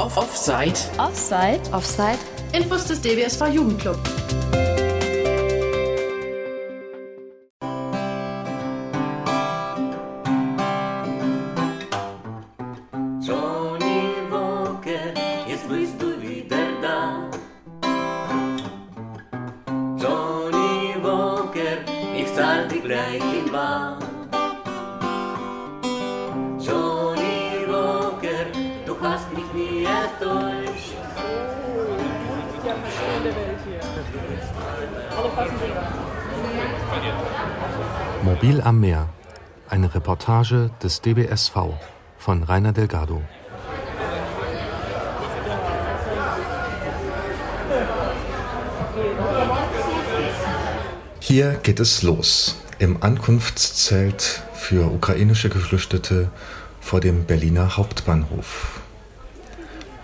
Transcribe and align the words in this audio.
Off 0.00 0.16
Offside. 0.16 0.78
Offside. 0.98 1.60
Offside. 1.74 2.18
Infos 2.54 2.86
des 2.88 3.02
DBSV 3.02 3.52
Jugendclub. 3.52 4.19
Reportage 39.94 40.70
des 40.82 41.00
DBSV 41.00 41.56
von 42.18 42.42
Rainer 42.42 42.72
Delgado. 42.72 43.22
Hier 51.20 51.52
geht 51.62 51.80
es 51.80 52.02
los. 52.02 52.56
Im 52.78 53.02
Ankunftszelt 53.02 54.42
für 54.54 54.90
ukrainische 54.92 55.48
Geflüchtete 55.48 56.30
vor 56.80 57.00
dem 57.00 57.24
Berliner 57.24 57.76
Hauptbahnhof. 57.76 58.80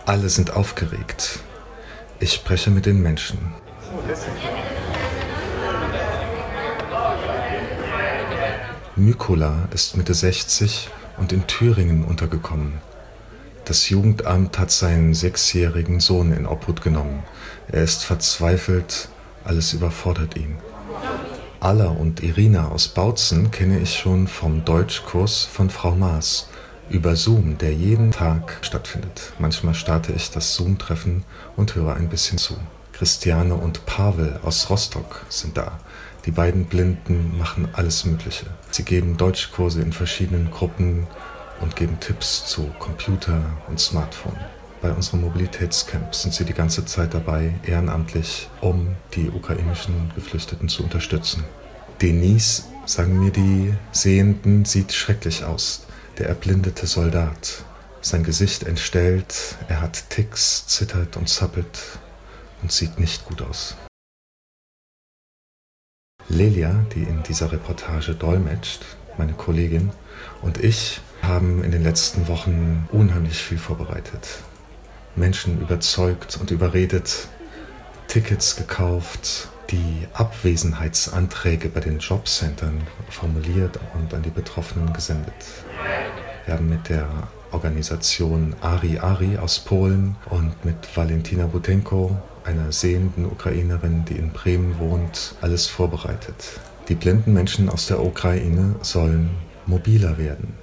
Alle 0.04 0.28
sind 0.28 0.52
aufgeregt. 0.52 1.40
Ich 2.20 2.32
spreche 2.32 2.70
mit 2.70 2.86
den 2.86 3.02
Menschen. 3.02 3.38
Mykola 8.98 9.68
ist 9.74 9.98
Mitte 9.98 10.14
60 10.14 10.88
und 11.18 11.30
in 11.30 11.46
Thüringen 11.46 12.02
untergekommen. 12.02 12.80
Das 13.66 13.90
Jugendamt 13.90 14.58
hat 14.58 14.70
seinen 14.70 15.12
sechsjährigen 15.12 16.00
Sohn 16.00 16.32
in 16.32 16.46
Obhut 16.46 16.80
genommen. 16.80 17.22
Er 17.68 17.82
ist 17.82 18.04
verzweifelt, 18.04 19.10
alles 19.44 19.74
überfordert 19.74 20.38
ihn. 20.38 20.56
Alla 21.60 21.88
und 21.88 22.22
Irina 22.22 22.68
aus 22.68 22.88
Bautzen 22.88 23.50
kenne 23.50 23.80
ich 23.80 23.98
schon 23.98 24.28
vom 24.28 24.64
Deutschkurs 24.64 25.44
von 25.44 25.68
Frau 25.68 25.94
Maas 25.94 26.48
über 26.88 27.16
Zoom, 27.16 27.58
der 27.58 27.74
jeden 27.74 28.12
Tag 28.12 28.56
stattfindet. 28.62 29.34
Manchmal 29.38 29.74
starte 29.74 30.12
ich 30.12 30.30
das 30.30 30.54
Zoom-Treffen 30.54 31.22
und 31.54 31.74
höre 31.74 31.96
ein 31.96 32.08
bisschen 32.08 32.38
zu. 32.38 32.56
Christiane 32.94 33.56
und 33.56 33.84
Pavel 33.84 34.40
aus 34.42 34.70
Rostock 34.70 35.26
sind 35.28 35.58
da. 35.58 35.80
Die 36.26 36.32
beiden 36.32 36.64
Blinden 36.64 37.38
machen 37.38 37.68
alles 37.72 38.04
Mögliche. 38.04 38.46
Sie 38.72 38.82
geben 38.82 39.16
Deutschkurse 39.16 39.80
in 39.80 39.92
verschiedenen 39.92 40.50
Gruppen 40.50 41.06
und 41.60 41.76
geben 41.76 42.00
Tipps 42.00 42.46
zu 42.46 42.66
Computer 42.80 43.40
und 43.68 43.78
Smartphone. 43.78 44.36
Bei 44.82 44.92
unserem 44.92 45.20
Mobilitätscamp 45.20 46.14
sind 46.14 46.34
sie 46.34 46.44
die 46.44 46.52
ganze 46.52 46.84
Zeit 46.84 47.14
dabei, 47.14 47.54
ehrenamtlich, 47.64 48.48
um 48.60 48.96
die 49.14 49.30
ukrainischen 49.30 50.12
Geflüchteten 50.16 50.68
zu 50.68 50.82
unterstützen. 50.82 51.44
Denise, 52.02 52.64
sagen 52.84 53.20
mir 53.20 53.30
die 53.30 53.72
Sehenden, 53.92 54.64
sieht 54.64 54.92
schrecklich 54.92 55.44
aus. 55.44 55.86
Der 56.18 56.28
erblindete 56.28 56.86
Soldat. 56.86 57.64
Sein 58.00 58.24
Gesicht 58.24 58.64
entstellt, 58.64 59.56
er 59.68 59.80
hat 59.80 60.10
Ticks, 60.10 60.66
zittert 60.66 61.16
und 61.16 61.28
zappelt 61.28 61.98
und 62.62 62.72
sieht 62.72 62.98
nicht 62.98 63.24
gut 63.26 63.42
aus. 63.42 63.76
Lelia, 66.28 66.84
die 66.94 67.02
in 67.02 67.22
dieser 67.22 67.52
Reportage 67.52 68.14
dolmetscht, 68.14 68.84
meine 69.16 69.32
Kollegin, 69.32 69.90
und 70.42 70.62
ich 70.62 71.00
haben 71.22 71.62
in 71.62 71.70
den 71.70 71.82
letzten 71.82 72.28
Wochen 72.28 72.88
unheimlich 72.90 73.38
viel 73.38 73.58
vorbereitet. 73.58 74.40
Menschen 75.14 75.60
überzeugt 75.60 76.36
und 76.40 76.50
überredet, 76.50 77.28
Tickets 78.08 78.56
gekauft, 78.56 79.48
die 79.70 80.06
Abwesenheitsanträge 80.12 81.68
bei 81.68 81.80
den 81.80 81.98
Jobcentern 81.98 82.82
formuliert 83.08 83.80
und 83.94 84.14
an 84.14 84.22
die 84.22 84.30
Betroffenen 84.30 84.92
gesendet. 84.92 85.34
Wir 86.44 86.54
haben 86.54 86.68
mit 86.68 86.88
der 86.88 87.08
Organisation 87.50 88.54
Ari 88.60 88.98
Ari 88.98 89.38
aus 89.38 89.60
Polen 89.60 90.16
und 90.30 90.64
mit 90.64 90.76
Valentina 90.94 91.46
Butenko, 91.46 92.16
einer 92.46 92.70
sehenden 92.72 93.26
Ukrainerin, 93.26 94.04
die 94.04 94.14
in 94.14 94.30
Bremen 94.30 94.78
wohnt, 94.78 95.34
alles 95.40 95.66
vorbereitet. 95.66 96.60
Die 96.88 96.94
blinden 96.94 97.32
Menschen 97.32 97.68
aus 97.68 97.86
der 97.86 98.02
Ukraine 98.02 98.76
sollen 98.82 99.30
mobiler 99.66 100.16
werden. 100.16 100.54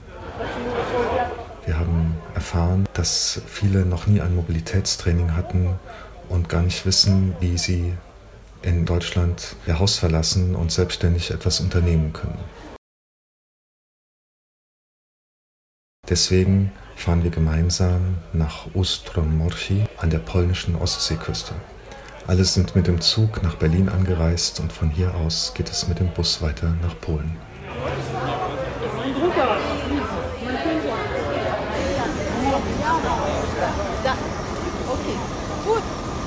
Wir 1.65 1.77
haben 1.77 2.15
erfahren, 2.33 2.85
dass 2.93 3.41
viele 3.47 3.85
noch 3.85 4.07
nie 4.07 4.21
ein 4.21 4.35
Mobilitätstraining 4.35 5.35
hatten 5.35 5.77
und 6.29 6.49
gar 6.49 6.61
nicht 6.61 6.85
wissen, 6.85 7.35
wie 7.39 7.57
sie 7.57 7.93
in 8.61 8.85
Deutschland 8.85 9.55
ihr 9.67 9.79
Haus 9.79 9.97
verlassen 9.97 10.55
und 10.55 10.71
selbstständig 10.71 11.31
etwas 11.31 11.59
unternehmen 11.59 12.13
können. 12.13 12.39
Deswegen 16.09 16.71
fahren 16.95 17.23
wir 17.23 17.31
gemeinsam 17.31 18.17
nach 18.33 18.67
Ostromorchi 18.73 19.83
an 19.97 20.09
der 20.09 20.19
polnischen 20.19 20.75
Ostseeküste. 20.75 21.53
Alle 22.25 22.45
sind 22.45 22.75
mit 22.75 22.87
dem 22.87 23.01
Zug 23.01 23.43
nach 23.43 23.55
Berlin 23.55 23.89
angereist 23.89 24.59
und 24.61 24.71
von 24.71 24.89
hier 24.89 25.13
aus 25.15 25.53
geht 25.53 25.69
es 25.69 25.87
mit 25.87 25.99
dem 25.99 26.07
Bus 26.09 26.41
weiter 26.41 26.73
nach 26.81 26.97
Polen. 27.01 27.35
Okay. 34.89 35.17
Gut. 35.65 35.83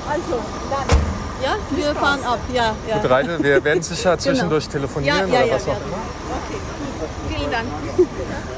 Also, 0.09 0.41
dann. 0.69 1.17
Ja, 1.43 1.55
wir 1.69 1.95
fahren 1.95 2.23
ab. 2.23 2.39
Ja, 2.53 2.75
ja. 2.87 2.97
Gut, 2.97 3.09
Reine, 3.09 3.43
wir 3.43 3.63
werden 3.63 3.83
sicher 3.83 4.17
zwischendurch 4.17 4.67
telefonieren 4.67 5.31
ja, 5.31 5.39
ja, 5.39 5.45
oder 5.45 5.53
was 5.55 5.63
auch 5.63 5.67
ja. 5.67 5.73
immer. 5.73 5.97
Okay, 6.45 6.59
gut. 6.99 7.09
Vielen 7.35 7.51
Dank, 7.51 7.67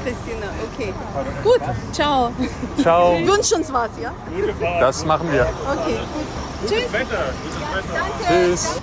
Christina. 0.02 0.46
Okay. 0.72 0.94
Gut, 1.42 1.60
ciao. 1.92 2.32
Ciao. 2.80 3.12
Wünsch 3.18 3.52
uns 3.52 3.72
was, 3.72 3.90
ja? 4.00 4.12
Das 4.80 5.04
machen 5.04 5.30
wir. 5.30 5.42
Okay, 5.42 5.98
gut. 6.14 6.68
Tschüss. 6.68 6.92
Danke. 6.92 7.16
Tschüss. 8.28 8.80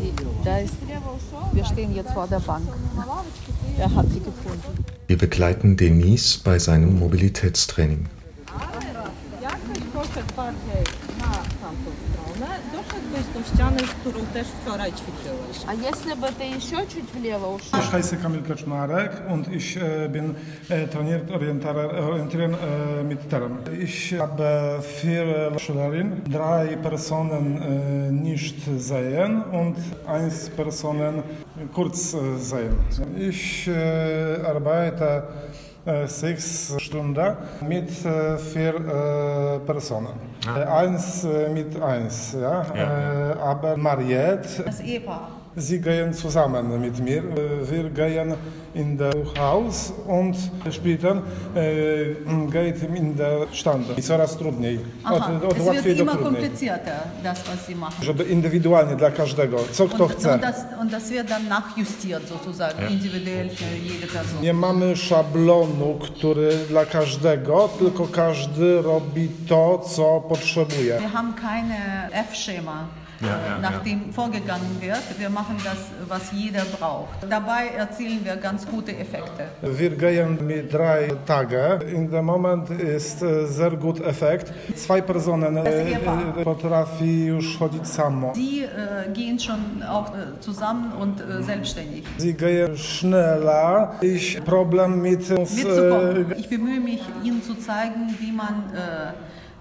Die, 0.00 0.12
da 0.44 0.58
ist, 0.58 0.74
wir 1.52 1.64
stehen 1.76 1.94
jetzt 1.94 2.12
vor 2.12 2.26
der 2.26 2.40
Bank. 2.40 2.66
Er 3.78 3.94
hat 3.94 4.06
sie 4.10 4.20
gefunden. 4.20 4.84
Wir 5.08 5.18
begleiten 5.18 5.76
Denise 5.76 6.40
bei 6.42 6.58
seinem 6.58 6.98
Mobilitätstraining. 6.98 8.06
też 14.33 14.47
wczoraj 14.47 14.91
ćwiczyłeś. 14.91 15.57
А 15.67 15.73
если 15.73 16.15
бы 16.15 16.27
ты 16.39 16.43
еще 16.43 16.77
чуть 16.87 17.13
влево 17.13 17.47
ушел? 17.55 17.79
Ich 17.79 17.91
heiße 17.91 18.17
Kamil 18.17 18.41
Kaczmarek 18.43 19.11
und 19.29 19.47
ich 19.53 19.77
äh, 19.77 20.09
bin 20.09 20.35
äh, 20.69 20.87
trainiert 20.87 21.31
Orientierer, 21.31 22.09
Orientieren 22.09 22.53
äh, 22.53 23.03
mit 23.03 23.29
Terren. 23.29 23.57
Ich 23.79 24.13
habe 24.19 24.81
vier 24.81 25.51
Schülerinnen, 25.57 26.21
drei 26.29 26.75
Personen 26.77 27.61
äh, 27.61 28.11
nicht 28.11 28.57
sehen 28.77 29.43
und 29.43 29.75
eins 30.07 30.49
Personen 30.49 31.23
kurz 31.73 32.13
äh, 32.13 32.37
sehen. 32.37 32.75
Ich 33.17 33.67
äh, 33.67 34.41
arbeite 34.45 35.05
äh, 35.05 35.64
sechs 36.06 36.74
Stunden 36.78 37.36
mit 37.68 37.88
äh, 38.04 38.36
vier 38.38 38.74
äh, 38.74 39.58
Personen. 39.60 40.08
Äh, 40.46 40.64
Eins 40.64 41.24
äh, 41.24 41.48
mit 41.48 41.80
eins, 41.80 42.36
ja. 42.40 42.62
Äh, 42.74 43.38
aber 43.40 43.76
Mariette, 43.76 44.62
Das 44.64 44.80
Ehepaar. 44.80 45.30
Sie 45.56 45.80
gehen 45.80 46.12
zusammen 46.14 46.80
mit 46.80 46.98
mir. 47.00 47.18
Äh, 47.18 47.70
Wir 47.70 47.90
gehen 47.90 48.34
in 48.74 48.98
das 48.98 49.14
Haus 49.38 49.92
und 50.06 50.36
später 50.70 51.22
äh, 51.54 52.14
geht 52.52 52.82
in 52.96 53.16
der 53.16 53.46
Stand. 53.52 53.86
Coraz 54.04 54.36
trudniej. 54.36 54.80
Aha, 55.04 55.14
Od- 55.36 55.44
od 55.44 55.56
es 55.58 55.66
łatwiej 55.66 55.82
wird 55.84 55.98
do 55.98 56.02
immer 56.02 56.12
trudniej. 56.16 56.32
komplizierter, 56.42 57.00
das, 57.24 57.38
was 57.48 57.66
sie 57.66 57.74
machen. 57.76 58.04
Żeby 58.04 58.24
indywidualnie 58.24 58.96
dla 58.96 59.10
każdego, 59.10 59.56
co 59.72 59.88
kto 59.88 60.04
Und, 60.04 60.12
chce. 60.12 60.32
und, 60.34 60.42
das, 60.42 60.64
und 60.80 60.92
das 60.92 61.10
wird 61.10 61.28
dann 61.30 61.48
nachjustiert 61.48 62.28
sozusagen, 62.28 62.88
individuell 62.90 63.48
für 63.50 63.76
jede 63.92 64.06
Person. 64.06 64.42
Nie 64.42 64.52
mamy 64.52 64.96
szablonu, 64.96 65.98
który 66.00 66.48
dla 66.68 66.86
każdego, 66.86 67.68
tylko 67.78 68.06
każdy 68.06 68.82
robi 68.82 69.28
to, 69.48 69.78
co 69.78 70.20
potrzebuje. 70.28 70.98
Wir 71.00 71.10
haben 71.12 71.34
keine 71.34 72.08
F-Schema, 72.12 72.84
Ja, 73.20 73.26
äh, 73.26 73.30
ja, 73.30 73.58
nach 73.60 73.72
ja. 73.72 73.78
dem 73.78 74.12
vorgegangen 74.12 74.76
wird. 74.80 75.02
Wir 75.18 75.30
machen 75.30 75.56
das, 75.64 75.78
was 76.08 76.32
jeder 76.32 76.64
braucht. 76.78 77.16
Dabei 77.28 77.68
erzielen 77.76 78.20
wir 78.24 78.36
ganz 78.36 78.66
gute 78.66 78.92
Effekte. 78.96 79.48
Wir 79.62 79.90
gehen 79.90 80.46
mit 80.46 80.72
drei 80.72 81.12
Tagen. 81.26 81.80
In 81.88 82.10
dem 82.10 82.24
Moment 82.24 82.70
ist 82.70 83.22
äh, 83.22 83.46
sehr 83.46 83.70
gut 83.70 84.00
Effekt. 84.00 84.52
Zwei 84.74 85.00
Personen 85.00 85.56
äh, 85.56 85.96
potrafi 86.44 87.24
już 87.24 87.58
chodzić 87.58 87.86
samo. 87.88 88.32
Sie 88.34 88.62
äh, 88.64 89.12
gehen 89.12 89.38
schon 89.38 89.82
auch 89.82 90.08
äh, 90.14 90.40
zusammen 90.40 90.92
und 91.00 91.20
äh, 91.20 91.42
selbstständig. 91.42 92.04
Sie 92.18 92.34
gehen 92.34 92.76
schneller. 92.76 93.94
Ich 94.00 94.44
Problem 94.44 95.00
mit 95.00 95.30
uns, 95.30 95.64
äh, 95.64 96.24
Ich 96.36 96.48
bemühe 96.48 96.80
mich, 96.80 97.02
Ihnen 97.24 97.42
zu 97.42 97.54
zeigen, 97.54 98.14
wie 98.20 98.32
man 98.32 98.64
äh, 98.74 99.08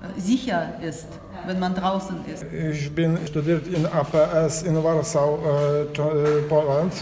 äh, 0.06 0.20
sicher 0.20 0.74
ist, 0.82 1.08
wenn 1.48 1.60
man 1.60 1.74
draußen 1.76 2.18
ist. 2.26 2.46
Ich 2.52 2.94
bin 2.94 3.18
studiert 3.28 3.68
in 3.68 3.86
APS 3.86 4.64
in 4.64 4.82
Warschau, 4.84 5.40
äh, 5.46 5.82
äh, 5.84 6.42
Poland, 6.48 6.94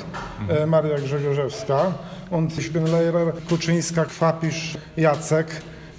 äh, 0.50 0.66
Maria 0.66 0.96
Grzegorzewska. 0.98 1.94
Und 2.30 2.58
ich 2.58 2.72
bin 2.72 2.86
Lehrer 2.86 3.34
Kuczyńska, 3.48 4.06
Kwapisz, 4.06 4.78
Jacek. 4.96 5.48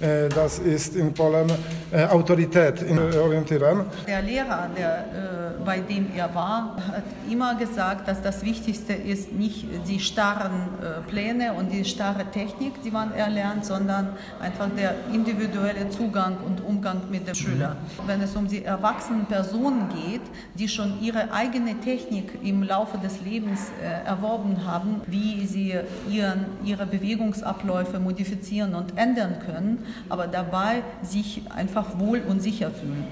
Äh, 0.05 0.29
das 0.29 0.59
ist 0.59 0.95
in 0.95 1.13
Polen 1.13 1.51
äh, 1.91 2.05
Autorität 2.05 2.81
in 2.81 2.97
äh, 2.97 3.17
Orientieren. 3.17 3.85
Der 4.07 4.21
Lehrer, 4.21 4.69
der, 4.77 4.97
äh, 4.97 5.63
bei 5.65 5.79
dem 5.79 6.07
er 6.15 6.33
war, 6.35 6.75
hat 6.91 7.03
immer 7.29 7.55
gesagt, 7.55 8.07
dass 8.07 8.21
das 8.21 8.43
Wichtigste 8.43 8.93
ist 8.93 9.31
nicht 9.31 9.65
die 9.87 9.99
starren 9.99 10.69
äh, 10.81 11.09
Pläne 11.09 11.53
und 11.53 11.71
die 11.71 11.85
starre 11.85 12.25
Technik, 12.31 12.83
die 12.83 12.91
man 12.91 13.13
erlernt, 13.13 13.65
sondern 13.65 14.09
einfach 14.39 14.69
der 14.77 14.95
individuelle 15.11 15.89
Zugang 15.89 16.37
und 16.45 16.63
Umgang 16.63 17.01
mit 17.09 17.27
dem 17.27 17.35
Schüler. 17.35 17.77
Wenn 18.05 18.21
es 18.21 18.35
um 18.35 18.47
die 18.47 18.63
erwachsenen 18.63 19.25
Personen 19.25 19.89
geht, 19.89 20.21
die 20.55 20.67
schon 20.67 21.01
ihre 21.01 21.31
eigene 21.31 21.79
Technik 21.79 22.39
im 22.43 22.61
Laufe 22.61 22.97
des 22.97 23.21
Lebens 23.21 23.71
äh, 23.81 24.07
erworben 24.07 24.65
haben, 24.65 25.01
wie 25.07 25.45
sie 25.45 25.73
ihren, 26.09 26.45
ihre 26.63 26.85
Bewegungsabläufe 26.85 27.99
modifizieren 27.99 28.75
und 28.75 28.97
ändern 28.97 29.37
können, 29.45 29.85
aber 30.09 30.27
dabei 30.27 30.83
sich 31.01 31.41
einfach 31.49 31.99
wohl 31.99 32.21
und 32.21 32.41
sicher 32.41 32.71
fühlen. 32.71 33.07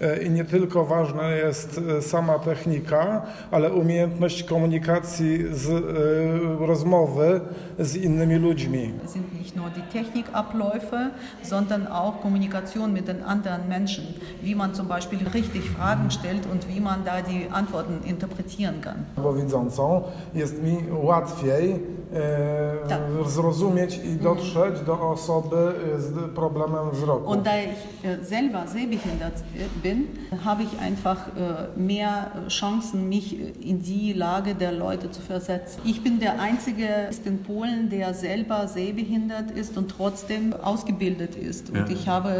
E, 0.00 0.22
I 0.22 0.30
nie 0.30 0.44
tylko 0.44 0.84
ważna 0.84 1.30
jest 1.30 1.80
e, 1.98 2.02
sama 2.02 2.38
technika, 2.38 3.22
ale 3.50 3.72
umiejętność 3.72 4.42
komunikacji, 4.42 5.44
z, 5.52 5.68
e, 5.70 6.66
rozmowy 6.66 7.40
z 7.78 7.96
innymi 7.96 8.34
ludźmi. 8.36 8.92
Sind 9.06 9.32
nicht 9.38 9.56
nur 9.56 9.70
die 9.70 9.82
Technikabläufe, 9.92 11.10
sondern 11.42 11.86
auch 11.86 12.20
Kommunikation 12.22 12.92
mit 12.92 13.06
den 13.06 13.22
anderen 13.22 13.68
Menschen, 13.68 14.04
wie 14.42 14.56
man 14.56 14.74
zum 14.74 14.86
Beispiel 14.86 15.18
richtig 15.34 15.70
Fragen 15.70 16.10
stellt 16.10 16.46
und 16.52 16.68
wie 16.68 16.80
man 16.80 17.04
da 17.04 17.22
die 17.22 17.48
Antworten 17.52 18.08
interpretieren 18.08 18.80
kann. 18.80 18.96
Bo 19.16 19.34
widzącą 19.34 20.02
jest 20.34 20.62
mi 20.62 20.76
łatwiej 21.02 21.72
e, 22.14 22.88
Tak. 22.88 23.00
zrozumieć 23.26 24.00
i 24.04 24.16
dotrzeć 24.16 24.80
do 24.86 25.10
osoby 25.10 25.56
z 25.98 26.34
problemem 26.34 26.90
wzroku. 26.92 27.30
Und 27.30 27.42
da 27.42 27.50
ich 27.62 28.26
selber 28.28 28.68
sehbehindert 28.68 29.34
äh, 29.36 29.82
bin, 29.88 29.98
habe 30.44 30.62
ich 30.66 30.72
einfach 30.88 31.20
äh, 31.28 31.78
mehr 31.78 32.12
Chancen, 32.48 33.08
mich 33.08 33.26
in 33.70 33.78
die 33.82 34.12
Lage 34.12 34.54
der 34.54 34.72
Leute 34.72 35.06
zu 35.10 35.20
versetzen. 35.32 35.80
Ich 35.84 35.98
bin 36.04 36.14
der 36.20 36.34
Einzige 36.48 36.86
ist 37.10 37.26
in 37.26 37.38
Polen, 37.42 37.88
der 37.90 38.14
selber 38.14 38.58
sehbehindert 38.68 39.50
ist 39.62 39.72
und 39.78 39.88
trotzdem 39.96 40.42
ausgebildet 40.70 41.34
ist. 41.50 41.70
Und 41.70 41.86
ich 41.90 42.08
habe 42.08 42.30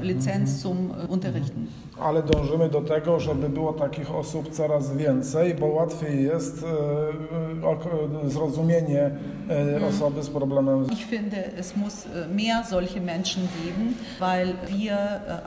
äh, 0.00 0.04
Lizenz 0.04 0.60
zum 0.64 0.78
äh, 0.90 1.06
Unterrichten. 1.14 1.66
Ale 2.00 2.22
dążymy 2.22 2.68
do 2.68 2.80
tego, 2.80 3.20
żeby 3.20 3.48
było 3.48 3.72
takich 3.72 4.10
osób 4.14 4.50
coraz 4.52 4.96
więcej, 4.96 5.54
bo 5.54 5.66
łatwiej 5.66 6.24
jest 6.24 6.64
e, 7.62 7.66
ok- 7.66 7.88
zrozumienie 8.26 9.10
e, 9.50 9.86
osoby 9.88 10.22
z 10.22 10.28
problemem 10.30 10.86
Ich 10.92 11.04
finde, 11.06 11.36
es 11.58 11.76
muss 11.76 12.06
mehr 12.34 12.64
solche 12.70 13.00
Menschen 13.00 13.42
geben, 13.64 13.94
weil 14.20 14.54
wir 14.78 14.96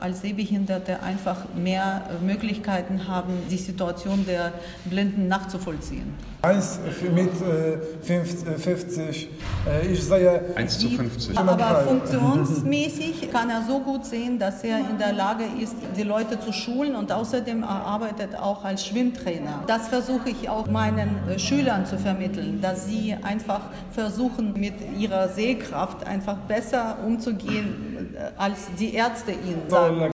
als 0.00 0.20
Sehbehinderte 0.20 1.00
einfach 1.02 1.35
mehr 1.54 2.02
äh, 2.08 2.24
Möglichkeiten 2.24 3.08
haben, 3.08 3.32
die 3.50 3.56
Situation 3.56 4.24
der 4.26 4.52
Blinden 4.84 5.28
nachzuvollziehen. 5.28 6.14
1 6.42 6.80
mit 7.14 7.30
äh, 7.42 7.78
50, 8.02 8.58
50 8.58 9.28
äh, 9.66 9.86
ich 9.86 10.04
sehe 10.04 10.42
1 10.54 10.78
zu 10.78 10.88
50. 10.88 11.36
Aber 11.38 11.82
funktionsmäßig 11.86 13.30
kann 13.32 13.50
er 13.50 13.62
so 13.66 13.80
gut 13.80 14.04
sehen, 14.04 14.38
dass 14.38 14.62
er 14.62 14.78
in 14.78 14.98
der 14.98 15.12
Lage 15.12 15.44
ist, 15.60 15.74
die 15.96 16.02
Leute 16.02 16.38
zu 16.38 16.52
schulen 16.52 16.94
und 16.94 17.10
außerdem 17.10 17.62
er 17.62 17.68
arbeitet 17.68 18.36
auch 18.36 18.64
als 18.64 18.86
Schwimmtrainer. 18.86 19.64
Das 19.66 19.88
versuche 19.88 20.30
ich 20.30 20.48
auch 20.48 20.68
meinen 20.68 21.18
äh, 21.28 21.38
Schülern 21.38 21.86
zu 21.86 21.98
vermitteln, 21.98 22.60
dass 22.60 22.86
sie 22.86 23.16
einfach 23.22 23.62
versuchen, 23.90 24.52
mit 24.54 24.74
ihrer 24.98 25.28
Sehkraft 25.28 26.06
einfach 26.06 26.36
besser 26.36 26.98
umzugehen, 27.04 28.14
äh, 28.14 28.40
als 28.40 28.68
die 28.78 28.94
Ärzte 28.94 29.32
ihnen 29.32 29.68
sagen. 29.68 30.10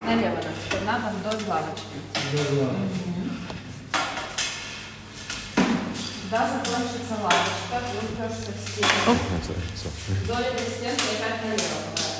Когда 6.28 6.48
закончится 6.48 7.14
лавочка, 7.22 7.80
ты 7.80 8.04
упрешься 8.04 8.50
в 8.52 8.58
стену. 8.68 8.88
Also, 9.06 9.54
so. 9.74 9.88
Вдоль 10.24 10.42
этой 10.42 10.66
стенки 10.66 11.02
и 11.12 11.16
опять 11.16 11.44
налево. 11.44 12.16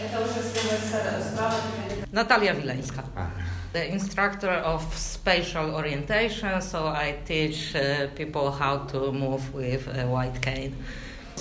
Это 0.00 0.20
уже 0.20 0.40
с 0.40 0.54
левой 0.54 0.78
стороны, 0.78 1.24
справа 1.24 1.54
теперь 1.66 2.04
Natalia 2.12 2.54
Wileńska. 2.54 3.04
The 3.72 3.92
instructor 3.92 4.50
of 4.64 4.82
spatial 4.96 5.74
orientation, 5.74 6.60
so 6.62 6.86
I 6.86 7.18
teach 7.26 7.74
uh, 7.74 8.06
people 8.16 8.50
how 8.50 8.86
to 8.92 9.12
move 9.12 9.52
with 9.52 9.86
a 9.88 10.06
white 10.06 10.40
cane. 10.40 10.74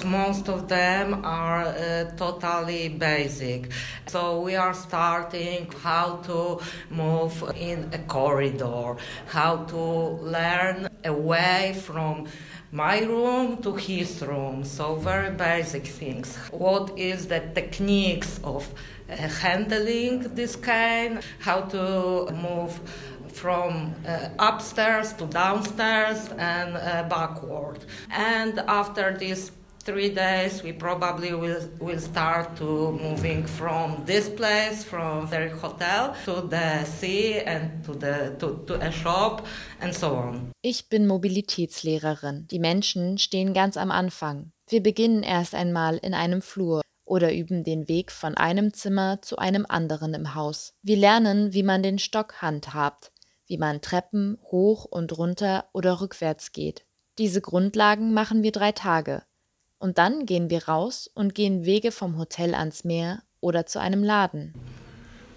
Most 0.05 0.49
of 0.49 0.69
them 0.69 1.25
are 1.25 1.65
uh, 1.65 2.11
totally 2.17 2.89
basic. 2.89 3.71
So 4.07 4.41
we 4.41 4.57
are 4.57 4.75
starting 4.75 5.71
how 5.83 6.17
to 6.25 6.61
move 6.91 7.43
in 7.57 7.89
a 7.93 7.99
corridor, 7.99 8.97
how 9.27 9.65
to 9.65 9.77
learn 9.77 10.89
away 11.05 11.77
from 11.81 12.27
my 12.73 13.01
room 13.01 13.59
to 13.63 13.75
his 13.75 14.23
room. 14.23 14.65
So 14.65 14.97
very 14.97 15.31
basic 15.31 15.87
things. 15.87 16.37
What 16.51 16.99
is 16.99 17.29
the 17.29 17.41
techniques 17.55 18.41
of 18.43 18.69
uh, 19.09 19.17
handling 19.17 20.35
this 20.35 20.57
cane? 20.57 21.21
How 21.39 21.61
to 21.61 22.33
move 22.33 22.81
from 23.33 23.95
uh, 24.07 24.29
upstairs 24.39 25.13
to 25.15 25.27
downstairs 25.27 26.29
and 26.39 26.77
uh, 26.77 27.05
backward. 27.09 27.79
And 28.11 28.59
after 28.61 29.17
these 29.17 29.53
three 29.85 30.11
days, 30.11 30.63
we 30.63 30.73
probably 30.73 31.33
will, 31.33 31.69
will 31.81 31.99
start 31.99 32.57
to 32.57 32.93
moving 32.93 33.47
from 33.47 34.05
this 34.07 34.29
place, 34.29 34.85
from 34.85 35.29
the 35.31 35.51
hotel, 35.61 36.15
to 36.25 36.49
the 36.49 36.85
sea 36.85 37.41
and 37.41 37.85
to, 37.85 37.95
the, 37.95 38.37
to, 38.39 38.65
to 38.67 38.75
a 38.81 38.93
shop 38.93 39.47
and 39.81 39.95
so 39.95 40.15
on. 40.15 40.53
Ich 40.63 40.89
bin 40.89 41.07
Mobilitätslehrerin. 41.07 42.47
Die 42.51 42.59
Menschen 42.59 43.19
stehen 43.19 43.55
ganz 43.55 43.77
am 43.77 43.91
Anfang. 43.91 44.53
Wir 44.69 44.83
beginnen 44.83 45.23
erst 45.23 45.55
einmal 45.55 45.99
in 45.99 46.15
einem 46.15 46.43
Flur 46.43 46.83
oder 47.05 47.35
üben 47.35 47.65
den 47.65 47.89
Weg 47.89 48.13
von 48.13 48.37
einem 48.37 48.73
Zimmer 48.73 49.21
zu 49.23 49.37
einem 49.37 49.67
anderen 49.69 50.15
im 50.15 50.35
Haus. 50.35 50.75
Wir 50.83 50.97
lernen, 50.97 51.53
wie 51.53 51.63
man 51.63 51.83
den 51.83 51.99
Stock 51.99 52.41
handhabt, 52.41 53.13
wie 53.47 53.59
man 53.59 53.81
Treppen 53.81 54.39
hoch 54.51 54.85
und 54.85 55.17
runter 55.19 55.67
oder 55.73 56.01
rückwärts 56.01 56.53
geht. 56.53 56.87
Diese 57.19 57.43
Grundlagen 57.43 58.15
machen 58.15 58.43
wir 58.43 58.53
drei 58.53 58.73
Tage. 58.73 59.25
Und 59.83 59.99
dann 59.99 60.27
gehen 60.27 60.49
wir 60.49 60.69
raus 60.69 61.11
und 61.13 61.35
gehen 61.35 61.65
Wege 61.65 61.91
vom 61.91 62.17
Hotel 62.17 62.55
ans 62.55 62.85
Meer 62.85 63.25
oder 63.41 63.67
zu 63.67 63.81
einem 63.81 64.05
Laden. 64.05 64.55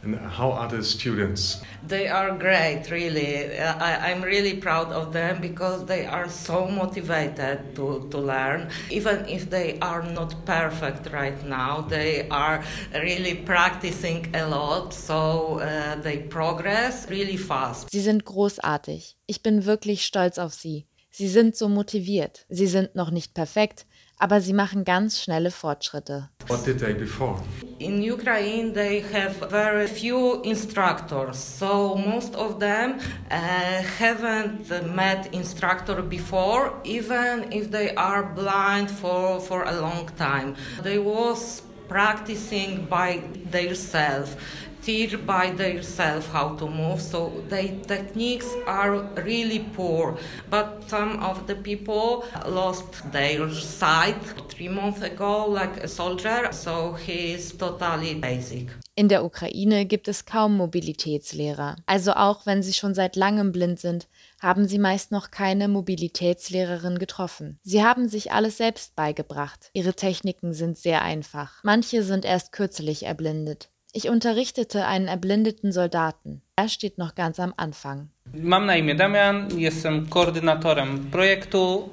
And 0.03 0.19
how 0.37 0.53
are 0.53 0.69
the 0.69 0.83
students? 0.83 1.63
They 1.87 2.07
are 2.07 2.37
great, 2.37 2.91
really. 2.91 3.47
I, 3.57 4.11
I'm 4.11 4.21
really 4.21 4.53
proud 4.53 4.91
of 4.91 5.13
them 5.13 5.41
because 5.41 5.87
they 5.87 6.05
are 6.05 6.29
so 6.29 6.67
motivated 6.67 7.73
to, 7.73 8.07
to 8.11 8.19
learn. 8.19 8.67
Even 8.91 9.27
if 9.27 9.49
they 9.49 9.79
are 9.81 10.03
not 10.03 10.35
perfect 10.45 11.11
right 11.11 11.43
now, 11.43 11.81
they 11.81 12.27
are 12.29 12.63
really 12.93 13.33
practicing 13.33 14.27
a 14.35 14.45
lot, 14.45 14.93
so 14.93 15.59
uh, 15.59 15.99
they 16.03 16.17
progress 16.19 17.09
really 17.09 17.37
fast. 17.37 17.89
Sie 17.89 18.01
sind 18.01 18.25
großartig. 18.25 19.17
Ich 19.25 19.41
bin 19.41 19.65
wirklich 19.65 20.05
stolz 20.05 20.37
auf 20.37 20.53
sie. 20.53 20.85
Sie 21.09 21.29
sind 21.29 21.55
so 21.55 21.67
motiviert. 21.67 22.45
Sie 22.49 22.67
sind 22.67 22.93
noch 22.93 23.09
nicht 23.09 23.33
perfekt, 23.33 23.87
aber 24.19 24.41
sie 24.41 24.53
machen 24.53 24.84
ganz 24.84 25.22
schnelle 25.22 25.51
Fortschritte. 25.51 26.29
What 26.48 26.65
did 26.65 26.79
they 26.79 26.93
before? 26.93 27.38
In 27.79 28.01
Ukraine, 28.01 28.74
they 28.74 29.03
have 29.12 29.36
very 29.50 29.88
few 29.88 30.41
instructors, 30.43 31.38
so 31.38 31.95
most 31.95 32.36
of 32.36 32.60
them 32.60 33.00
uh, 33.29 33.84
haven't 34.00 34.69
met 34.95 35.34
instructor 35.34 36.01
before, 36.01 36.72
even 36.84 37.51
if 37.51 37.72
they 37.72 37.93
are 37.95 38.24
blind 38.24 38.89
for, 38.89 39.41
for 39.41 39.63
a 39.63 39.74
long 39.81 40.10
time. 40.17 40.55
They 40.84 41.00
was 41.00 41.63
practicing 41.88 42.86
by 42.89 43.22
themselves 43.51 44.36
teach 44.85 45.17
by 45.25 45.51
themselves 45.57 46.27
how 46.27 46.55
to 46.55 46.67
move 46.67 47.01
so 47.01 47.31
their 47.49 47.69
techniques 47.87 48.47
are 48.67 49.01
really 49.25 49.59
poor 49.75 50.17
but 50.49 50.83
some 50.87 51.19
of 51.23 51.47
the 51.47 51.55
people 51.55 52.23
lost 52.47 53.11
their 53.11 53.49
sight 53.49 54.21
three 54.49 54.69
months 54.69 55.01
ago 55.01 55.45
like 55.47 55.83
a 55.83 55.87
soldier 55.87 56.51
so 56.51 56.93
he 56.93 57.33
is 57.33 57.51
totally 57.57 58.13
basic 58.15 58.69
in 58.97 59.09
der 59.09 59.25
Ukraine 59.25 59.85
gibt 59.85 60.07
es 60.07 60.23
kaum 60.23 60.55
Mobilitätslehrer. 60.55 61.75
Also 61.85 62.13
auch 62.13 62.45
wenn 62.45 62.63
sie 62.63 62.71
schon 62.71 62.93
seit 62.93 63.17
langem 63.17 63.51
blind 63.51 63.77
sind, 63.77 64.07
haben 64.39 64.69
sie 64.69 64.79
meist 64.79 65.11
noch 65.11 65.31
keine 65.31 65.67
Mobilitätslehrerin 65.67 66.97
getroffen. 66.97 67.59
Sie 67.61 67.83
haben 67.83 68.07
sich 68.07 68.31
alles 68.31 68.55
selbst 68.55 68.95
beigebracht. 68.95 69.69
Ihre 69.73 69.95
Techniken 69.95 70.53
sind 70.53 70.77
sehr 70.77 71.01
einfach. 71.01 71.61
Manche 71.63 72.03
sind 72.03 72.23
erst 72.23 72.53
kürzlich 72.53 73.03
erblindet. 73.03 73.69
Ich 73.97 74.09
unterrichtete 74.09 74.85
einen 74.85 75.07
erblindeten 75.07 75.71
Soldaten. 75.71 76.41
Er 76.57 76.67
steht 76.67 76.97
noch 76.97 77.15
ganz 77.15 77.39
am 77.39 77.53
Anfang. 77.55 78.09
Mam 78.33 78.65
na 78.65 78.75
imię 78.75 78.95
Damian, 78.95 79.47
jestem 79.57 80.07
koordynatorem 80.09 81.11
projektu 81.11 81.89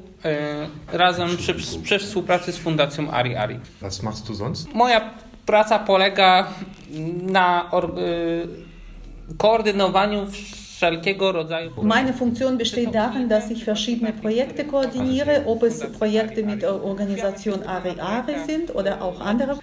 razem 0.93 1.37
przy, 1.37 1.55
przy 1.83 1.99
współpracy 1.99 2.53
z 2.53 2.59
Fundacją 2.59 3.11
Ari 3.11 3.37
Ari. 3.37 3.61
Was 3.81 4.03
machst 4.03 4.27
du 4.27 4.35
sonst? 4.35 4.75
Moja 4.75 5.15
praca 5.47 5.79
polega 5.79 6.49
na 7.23 7.71
or, 7.71 7.95
koordynowaniu 9.39 10.27
wszelkiego 10.31 11.33
rodzaju. 11.33 11.71
Meine 11.83 12.13
Funktion 12.13 12.59
besteht 12.59 12.91
darin, 12.95 13.29
dass 13.29 13.51
ich 13.51 13.65
verschiedene 13.65 14.13
Projekte 14.13 14.65
koordiniere, 14.65 15.43
ob 15.47 15.63
es 15.63 15.81
Projekte 15.99 16.43
mit 16.43 16.63
der 16.63 16.85
Organisation 16.85 17.63
Ari 17.63 18.01
Ari 18.01 18.35
sind 18.47 18.75
oder 18.75 19.03
auch 19.03 19.21
andere. 19.21 19.59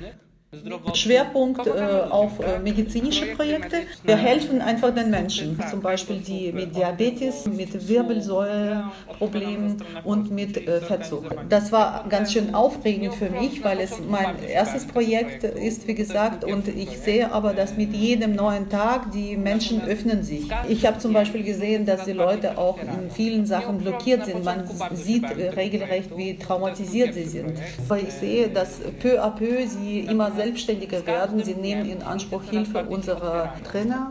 Schwerpunkt 0.95 1.67
äh, 1.67 1.71
auf 2.09 2.39
äh, 2.39 2.57
medizinische 2.57 3.27
Projekte. 3.35 3.81
Wir 4.03 4.17
helfen 4.17 4.61
einfach 4.61 4.93
den 4.95 5.11
Menschen, 5.11 5.59
zum 5.69 5.79
Beispiel 5.79 6.17
die 6.17 6.51
mit 6.51 6.75
Diabetes, 6.75 7.45
mit 7.45 7.87
Wirbelsäulenproblemen 7.87 9.77
und 10.03 10.31
mit 10.31 10.57
äh, 10.57 10.81
Fettsucht. 10.81 11.35
Das 11.49 11.71
war 11.71 12.05
ganz 12.09 12.33
schön 12.33 12.55
aufregend 12.55 13.13
für 13.13 13.29
mich, 13.29 13.63
weil 13.63 13.79
es 13.79 13.99
mein 13.99 14.41
erstes 14.43 14.87
Projekt 14.87 15.43
ist, 15.43 15.87
wie 15.87 15.93
gesagt, 15.93 16.43
und 16.43 16.67
ich 16.67 16.97
sehe 16.97 17.31
aber, 17.31 17.53
dass 17.53 17.77
mit 17.77 17.93
jedem 17.93 18.33
neuen 18.33 18.69
Tag 18.69 19.11
die 19.11 19.37
Menschen 19.37 19.83
öffnen 19.83 20.23
sich. 20.23 20.47
Ich 20.67 20.83
habe 20.83 20.97
zum 20.97 21.13
Beispiel 21.13 21.43
gesehen, 21.43 21.85
dass 21.85 22.05
die 22.05 22.13
Leute 22.13 22.57
auch 22.57 22.79
in 22.79 23.11
vielen 23.11 23.45
Sachen 23.45 23.77
blockiert 23.77 24.25
sind. 24.25 24.43
Man 24.43 24.67
sieht 24.93 25.25
regelrecht, 25.55 26.09
wie 26.17 26.39
traumatisiert 26.39 27.13
sie 27.13 27.25
sind. 27.25 27.53
Aber 27.87 27.99
ich 27.99 28.11
sehe, 28.13 28.49
dass 28.49 28.79
peu 28.99 29.23
à 29.23 29.29
peu 29.29 29.67
sie 29.67 29.99
immer 29.99 30.31
selbstständiger 30.41 30.99
werden. 31.05 31.43
Sie 31.43 31.57
nehmen 31.67 31.85
in 31.93 32.01
Anspruch 32.13 32.43
Hilfe 32.55 32.79
unserer 32.95 33.53
Trainer 33.69 34.01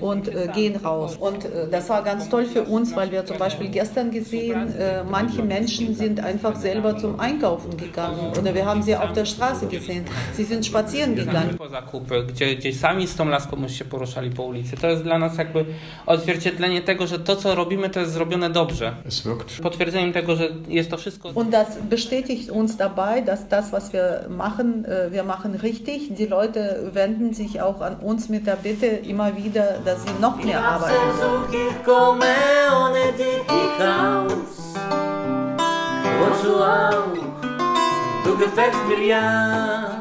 und 0.00 0.24
äh, 0.28 0.48
gehen 0.58 0.76
raus. 0.76 1.16
Und 1.16 1.40
äh, 1.44 1.68
das 1.70 1.88
war 1.88 2.02
ganz 2.10 2.28
toll 2.28 2.46
für 2.54 2.64
uns, 2.76 2.94
weil 2.98 3.10
wir 3.14 3.22
zum 3.30 3.38
Beispiel 3.38 3.68
gestern 3.80 4.10
gesehen, 4.10 4.60
äh, 4.76 5.04
manche 5.18 5.42
Menschen 5.42 5.94
sind 6.02 6.16
einfach 6.30 6.56
selber 6.56 6.90
zum 7.02 7.12
Einkaufen 7.20 7.76
gegangen 7.76 8.32
oder 8.38 8.54
wir 8.54 8.64
haben 8.66 8.82
sie 8.82 8.94
auf 8.96 9.12
der 9.12 9.24
Straße 9.24 9.66
gesehen. 9.66 10.04
Sie 10.36 10.44
sind 10.44 10.62
spazieren 10.66 11.14
gegangen. 11.22 11.56
Po 11.56 11.68
zakupy, 11.68 12.16
gdzie, 12.28 12.56
gdzie 12.56 12.72
sami 12.72 13.06
z 13.06 13.16
tą 13.16 13.24
laską 13.28 13.62
już 13.62 13.72
się 13.72 13.84
poruszali 13.84 14.30
po 14.30 14.42
ulicy. 14.42 14.76
To 14.76 14.86
jest 14.88 15.02
dla 15.02 15.18
nas 15.18 15.38
jakby 15.38 15.64
odzwierciedlenie 16.06 16.82
tego, 16.82 17.06
że 17.06 17.18
to, 17.18 17.36
co 17.36 17.54
robimy, 17.54 17.90
to 17.90 18.00
jest 18.00 18.12
zrobione 18.12 18.50
dobrze. 18.50 18.96
Es 19.06 19.22
wirkt. 19.22 19.60
Potwierdzeniem 19.62 20.12
tego, 20.12 20.36
że 20.36 20.48
jest 20.68 20.90
to 20.90 20.96
wszystko. 20.96 21.28
Und 21.34 21.50
das 21.50 21.78
bestätigt 21.90 22.50
uns 22.50 22.76
dabei, 22.76 23.22
dass 23.22 23.48
das, 23.48 23.70
was 23.72 23.92
wir 23.92 24.04
machen, 24.28 24.84
äh, 24.84 25.12
wir 25.12 25.24
machen 25.24 25.53
richtig. 25.62 26.14
Die 26.14 26.26
Leute 26.26 26.90
wenden 26.92 27.34
sich 27.34 27.60
auch 27.60 27.80
an 27.80 27.96
uns 27.96 28.28
mit 28.28 28.46
der 28.46 28.56
Bitte 28.56 28.86
immer 28.86 29.36
wieder, 29.36 29.78
dass 29.84 30.02
sie 30.02 30.12
noch 30.20 30.42
mehr 30.42 30.62
arbeiten. 30.62 30.94
Wozu 36.20 36.56
auch 36.56 37.04
Du 38.24 38.36
gefällst 38.38 38.80
mir 38.88 39.06
ja 39.06 39.98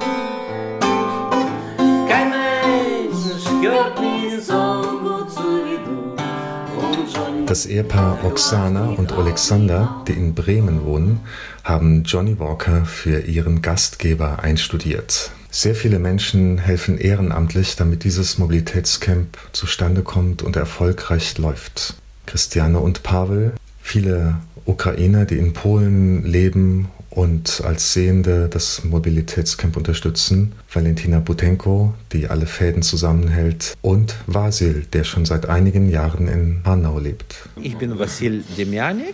Kein 2.07 2.29
Mensch 2.29 3.43
gehört 3.61 3.99
mir 3.99 4.41
so 4.41 4.81
gut 5.03 5.29
zu 5.31 5.43
wie 5.65 5.77
du 5.85 7.45
Das 7.45 7.65
Ehepaar 7.65 8.17
Oksana 8.23 8.95
und 8.97 9.11
Alexander, 9.11 10.03
die 10.07 10.13
in 10.13 10.33
Bremen 10.33 10.85
wohnen, 10.85 11.19
haben 11.63 12.03
Johnny 12.03 12.39
Walker 12.39 12.85
für 12.85 13.19
ihren 13.19 13.61
Gastgeber 13.61 14.39
einstudiert. 14.41 15.31
Sehr 15.55 15.75
viele 15.75 15.99
Menschen 15.99 16.57
helfen 16.57 16.97
ehrenamtlich, 16.97 17.75
damit 17.75 18.05
dieses 18.05 18.39
Mobilitätscamp 18.39 19.37
zustande 19.51 20.01
kommt 20.01 20.41
und 20.41 20.55
erfolgreich 20.55 21.37
läuft. 21.37 21.93
Christiane 22.25 22.79
und 22.79 23.03
Pavel, 23.03 23.53
viele 23.79 24.37
Ukrainer, 24.65 25.25
die 25.25 25.37
in 25.37 25.53
Polen 25.53 26.25
leben 26.25 26.87
und 27.11 27.61
als 27.63 27.93
Sehende 27.93 28.49
das 28.49 28.83
Mobilitätscamp 28.83 29.77
unterstützen, 29.77 30.53
Valentina 30.73 31.19
Butenko, 31.19 31.93
die 32.13 32.29
alle 32.29 32.47
Fäden 32.47 32.81
zusammenhält, 32.81 33.75
und 33.83 34.15
Vasil, 34.25 34.87
der 34.91 35.03
schon 35.03 35.25
seit 35.25 35.45
einigen 35.45 35.87
Jahren 35.87 36.27
in 36.27 36.61
Hanau 36.65 36.97
lebt. 36.97 37.47
Ich 37.61 37.77
bin 37.77 37.99
Vasil 37.99 38.43
Demjanik. 38.57 39.13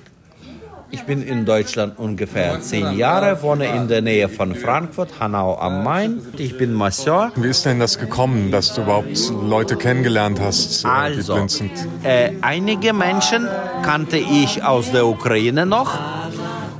Ich 0.91 1.03
bin 1.03 1.21
in 1.21 1.45
Deutschland 1.45 1.99
ungefähr 1.99 2.59
zehn 2.61 2.97
Jahre, 2.97 3.43
wohne 3.43 3.67
in 3.75 3.87
der 3.87 4.01
Nähe 4.01 4.27
von 4.27 4.55
Frankfurt, 4.55 5.19
Hanau 5.19 5.55
am 5.59 5.83
Main. 5.83 6.19
Ich 6.37 6.57
bin 6.57 6.73
Masseur. 6.73 7.31
Wie 7.35 7.47
ist 7.47 7.65
denn 7.65 7.79
das 7.79 7.99
gekommen, 7.99 8.49
dass 8.49 8.73
du 8.73 8.81
überhaupt 8.81 9.31
Leute 9.43 9.75
kennengelernt 9.75 10.39
hast, 10.39 10.83
Also, 10.85 11.33
die 11.33 11.37
blind 11.37 11.51
sind? 11.51 11.71
Äh, 12.03 12.31
einige 12.41 12.93
Menschen 12.93 13.47
kannte 13.83 14.17
ich 14.17 14.63
aus 14.63 14.91
der 14.91 15.05
Ukraine 15.05 15.67
noch. 15.67 15.99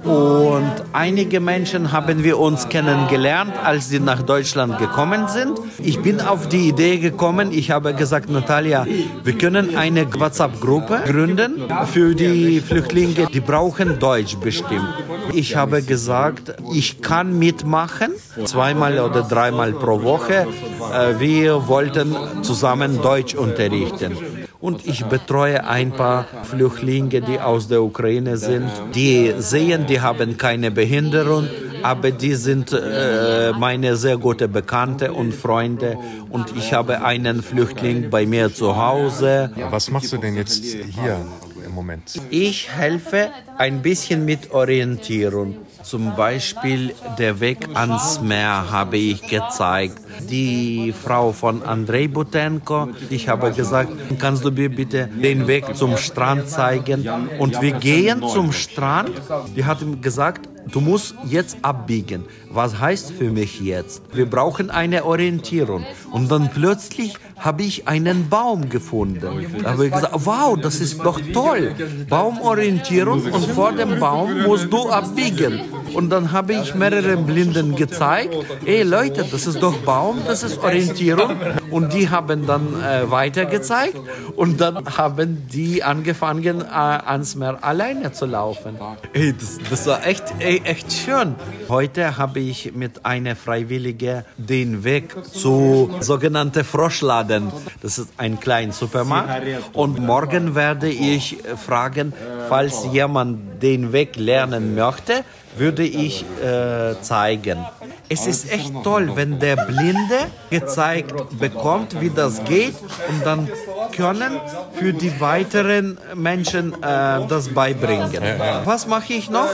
Und 0.09 0.71
einige 0.91 1.39
Menschen 1.39 1.91
haben 1.91 2.23
wir 2.23 2.39
uns 2.39 2.67
kennengelernt, 2.67 3.53
als 3.63 3.89
sie 3.89 3.99
nach 3.99 4.23
Deutschland 4.23 4.79
gekommen 4.79 5.27
sind. 5.27 5.59
Ich 5.77 5.99
bin 6.01 6.19
auf 6.19 6.49
die 6.49 6.69
Idee 6.69 6.97
gekommen, 6.97 7.51
ich 7.51 7.69
habe 7.69 7.93
gesagt, 7.93 8.27
Natalia, 8.27 8.87
wir 9.23 9.37
können 9.37 9.77
eine 9.77 10.11
WhatsApp-Gruppe 10.11 11.01
gründen 11.05 11.63
für 11.93 12.15
die 12.15 12.59
Flüchtlinge, 12.59 13.27
die 13.31 13.39
brauchen 13.39 13.99
Deutsch 13.99 14.35
bestimmt. 14.37 14.89
Ich 15.31 15.55
habe 15.55 15.83
gesagt, 15.83 16.55
ich 16.73 17.03
kann 17.03 17.37
mitmachen, 17.37 18.13
zweimal 18.45 18.97
oder 18.99 19.21
dreimal 19.21 19.73
pro 19.73 20.01
Woche. 20.01 20.47
Äh, 20.91 21.19
Wir 21.19 21.67
wollten 21.67 22.15
zusammen 22.41 22.99
Deutsch 23.01 23.35
unterrichten. 23.35 24.17
Und 24.61 24.85
ich 24.85 25.05
betreue 25.05 25.65
ein 25.65 25.91
paar 25.91 26.25
Flüchtlinge, 26.43 27.21
die 27.21 27.39
aus 27.39 27.69
der 27.69 27.81
Ukraine 27.81 28.35
sind. 28.35 28.69
Die 28.93 29.33
sehen, 29.37 29.85
die 29.87 30.01
haben 30.01 30.35
keine 30.35 30.69
Behinderung, 30.69 31.47
aber 31.81 32.11
die 32.11 32.35
sind 32.35 32.73
äh, 32.73 33.53
meine 33.57 33.95
sehr 33.95 34.17
gute 34.17 34.49
Bekannte 34.49 35.13
und 35.13 35.33
Freunde. 35.33 35.97
Und 36.29 36.57
ich 36.57 36.73
habe 36.73 37.05
einen 37.05 37.41
Flüchtling 37.41 38.09
bei 38.09 38.25
mir 38.25 38.53
zu 38.53 38.75
Hause. 38.75 39.51
Was 39.69 39.89
machst 39.91 40.11
du 40.11 40.17
denn 40.17 40.35
jetzt 40.35 40.65
hier 40.65 41.25
im 41.65 41.73
Moment? 41.73 42.19
Ich 42.29 42.69
helfe 42.69 43.29
ein 43.57 43.81
bisschen 43.81 44.25
mit 44.25 44.51
Orientierung. 44.51 45.55
Zum 45.83 46.17
Beispiel 46.17 46.93
der 47.17 47.39
Weg 47.39 47.69
ans 47.75 48.19
Meer 48.21 48.69
habe 48.69 48.97
ich 48.97 49.21
gezeigt. 49.21 50.01
Die 50.29 50.93
Frau 50.93 51.31
von 51.31 51.63
Andrei 51.63 52.07
Butenko, 52.07 52.89
ich 53.09 53.29
habe 53.29 53.51
gesagt, 53.51 53.91
kannst 54.19 54.43
du 54.43 54.51
mir 54.51 54.69
bitte 54.69 55.07
den 55.07 55.47
Weg 55.47 55.75
zum 55.75 55.97
Strand 55.97 56.49
zeigen? 56.49 57.07
Und 57.39 57.61
wir 57.61 57.73
gehen 57.73 58.21
zum 58.27 58.51
Strand. 58.51 59.11
Die 59.55 59.65
hat 59.65 59.79
gesagt, 60.01 60.49
du 60.71 60.81
musst 60.81 61.15
jetzt 61.25 61.57
abbiegen. 61.61 62.25
Was 62.51 62.79
heißt 62.79 63.11
für 63.11 63.31
mich 63.31 63.59
jetzt? 63.61 64.01
Wir 64.13 64.29
brauchen 64.29 64.69
eine 64.69 65.05
Orientierung. 65.05 65.85
Und 66.11 66.31
dann 66.31 66.49
plötzlich 66.49 67.15
habe 67.37 67.63
ich 67.63 67.87
einen 67.87 68.29
Baum 68.29 68.69
gefunden. 68.69 69.47
Da 69.63 69.71
habe 69.71 69.87
ich 69.87 69.93
gesagt, 69.93 70.13
wow, 70.25 70.57
das 70.59 70.81
ist 70.81 70.99
doch 71.03 71.19
toll. 71.33 71.73
Baumorientierung 72.09 73.23
und 73.23 73.45
vor 73.51 73.71
dem 73.71 73.99
Baum 73.99 74.43
musst 74.43 74.71
du 74.71 74.89
abbiegen. 74.89 75.61
Und 75.93 76.09
dann 76.09 76.31
habe 76.31 76.53
ich 76.53 76.75
mehrere 76.75 77.17
Blinden 77.17 77.75
gezeigt, 77.75 78.35
ey 78.65 78.83
Leute, 78.83 79.25
das 79.29 79.47
ist 79.47 79.61
doch 79.61 79.77
Baum, 79.79 80.21
das 80.25 80.43
ist 80.43 80.59
Orientierung. 80.59 81.35
Und 81.71 81.93
die 81.93 82.09
haben 82.09 82.45
dann 82.45 82.81
äh, 82.81 83.09
weiter 83.09 83.45
gezeigt 83.45 83.99
und 84.35 84.59
dann 84.61 84.97
haben 84.97 85.47
die 85.51 85.83
angefangen, 85.83 86.61
äh, 86.61 86.65
ans 86.65 87.35
Meer 87.35 87.63
alleine 87.63 88.11
zu 88.11 88.25
laufen. 88.25 88.77
Ey, 89.13 89.33
das, 89.33 89.59
das 89.69 89.87
war 89.87 90.05
echt, 90.05 90.23
ey, 90.39 90.61
echt 90.63 90.91
schön. 90.91 91.35
Heute 91.67 92.17
habe 92.17 92.39
ich 92.39 92.73
mit 92.73 93.05
einer 93.05 93.35
Freiwilligen 93.35 94.23
den 94.37 94.83
Weg 94.83 95.15
zu 95.25 95.89
sogenannten 95.99 96.63
Froschladen. 96.63 97.51
Das 97.81 97.97
ist 97.97 98.09
ein 98.17 98.39
kleiner 98.39 98.73
Supermarkt. 98.73 99.43
Und 99.73 99.99
morgen 99.99 100.55
werde 100.55 100.89
ich 100.89 101.37
fragen, 101.57 102.13
falls 102.47 102.85
jemand 102.91 103.61
den 103.61 103.93
Weg 103.93 104.15
lernen 104.15 104.75
möchte, 104.75 105.23
würde 105.59 105.83
ich 105.83 106.25
äh, 106.41 106.99
zeigen. 107.01 107.65
Es 108.07 108.25
ist 108.25 108.51
echt 108.51 108.73
toll, 108.83 109.11
wenn 109.15 109.39
der 109.39 109.55
Blinde 109.55 110.27
gezeigt 110.49 111.13
bekommt, 111.37 112.01
wie 112.01 112.09
das 112.09 112.43
geht 112.45 112.75
und 113.09 113.25
dann 113.25 113.47
können 113.96 114.40
für 114.78 114.92
die 114.92 115.20
weiteren 115.20 115.98
Menschen 116.14 116.72
äh, 116.74 117.26
das 117.28 117.48
beibringen. 117.48 118.22
Was 118.64 118.86
mache 118.86 119.12
ich 119.14 119.30
noch? 119.30 119.48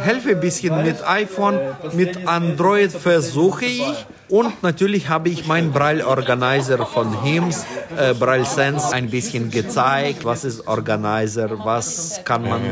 Helfe 0.00 0.30
ein 0.30 0.40
bisschen 0.40 0.82
mit 0.82 1.06
iPhone, 1.06 1.58
mit 1.92 2.26
Android 2.26 2.92
versuche 2.92 3.66
ich 3.66 4.06
und 4.28 4.62
natürlich 4.62 5.08
habe 5.08 5.28
ich 5.28 5.46
meinen 5.46 5.72
Braille 5.72 6.06
Organizer 6.06 6.86
von 6.86 7.22
HIMS, 7.22 7.66
äh, 7.96 8.14
Braille 8.14 8.44
Sense, 8.44 8.92
ein 8.92 9.10
bisschen 9.10 9.50
gezeigt, 9.50 10.24
was 10.24 10.44
ist 10.44 10.68
Organizer, 10.68 11.50
was 11.64 12.20
kann 12.24 12.48
man 12.48 12.62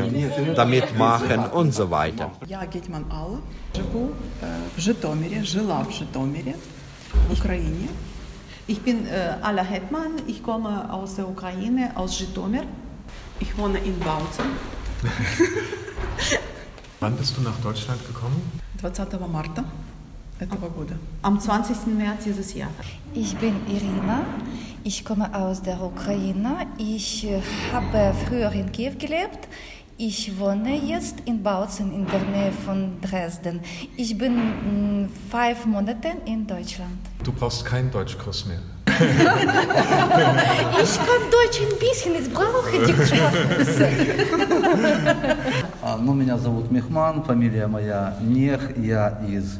damit 0.55 0.97
machen 0.97 1.45
und 1.51 1.73
so 1.73 1.91
weiter. 1.91 2.31
Я 2.47 2.65
Гетьман 2.65 3.05
Алла, 3.11 3.39
живу 3.75 4.09
е, 4.43 4.47
в 4.77 4.81
Житомирі, 4.81 5.43
жила 5.43 5.85
в 5.89 5.91
Житомирі, 5.91 6.53
в 7.29 7.33
Україні. 7.33 7.89
Ich 8.66 8.80
bin 8.80 9.06
äh, 9.06 9.36
Ala 9.42 9.62
Hetman, 9.62 10.12
ich 10.26 10.42
komme 10.42 10.90
aus 10.90 11.16
der 11.16 11.28
Ukraine, 11.28 11.92
aus 11.96 12.18
Žytomir. 12.18 12.62
Ich 13.38 13.58
wohne 13.58 13.78
in 13.78 13.98
Bautzen. 14.00 14.46
Wann 17.00 17.14
bist 17.16 17.36
du 17.36 17.42
nach 17.42 17.60
Deutschland 17.60 18.00
gekommen? 18.06 18.40
20. 18.80 19.20
März. 19.20 19.50
Am 21.20 21.38
20. 21.38 21.86
März 21.88 22.24
dieses 22.24 22.54
Jahres. 22.54 22.86
Ich 23.12 23.36
bin 23.36 23.54
Irina. 23.68 24.24
Ich 24.82 25.04
komme 25.04 25.34
aus 25.34 25.60
der 25.60 25.82
Ukraine. 25.82 26.66
Ich 26.78 27.26
äh, 27.26 27.42
habe 27.70 28.14
früher 28.26 28.50
in 28.52 28.72
Kiew 28.72 28.94
gelebt. 28.98 29.46
Ich 29.97 30.39
wohne 30.39 30.75
jetzt 30.77 31.15
in 31.25 31.43
Bautzen 31.43 31.91
in 31.93 32.05
der 32.07 32.21
Nähe 32.21 32.51
von 32.65 33.01
Dresden. 33.01 33.59
Ich 33.97 34.17
bin 34.17 34.33
mm, 34.33 35.09
fünf 35.29 35.65
Monate 35.65 36.09
in 36.25 36.47
Deutschland. 36.47 36.99
Du 37.23 37.33
brauchst 37.33 37.65
keinen 37.65 37.91
Deutschkurs 37.91 38.45
mehr. 38.45 38.59
Ich 40.81 40.97
kann 40.97 41.21
Deutsch 41.31 41.59
ein 41.61 41.77
bisschen, 41.79 42.15
ich 42.21 42.33
brauche 42.33 42.71
die 42.71 42.93
Sprache. 43.05 44.17
А, 45.81 45.97
Ну, 45.97 46.13
меня 46.13 46.37
зовут 46.37 46.71
Мехман, 46.71 47.23
фамилия 47.23 47.67
моя 47.67 48.17
Нех, 48.21 48.77
я 48.77 49.19
из 49.27 49.59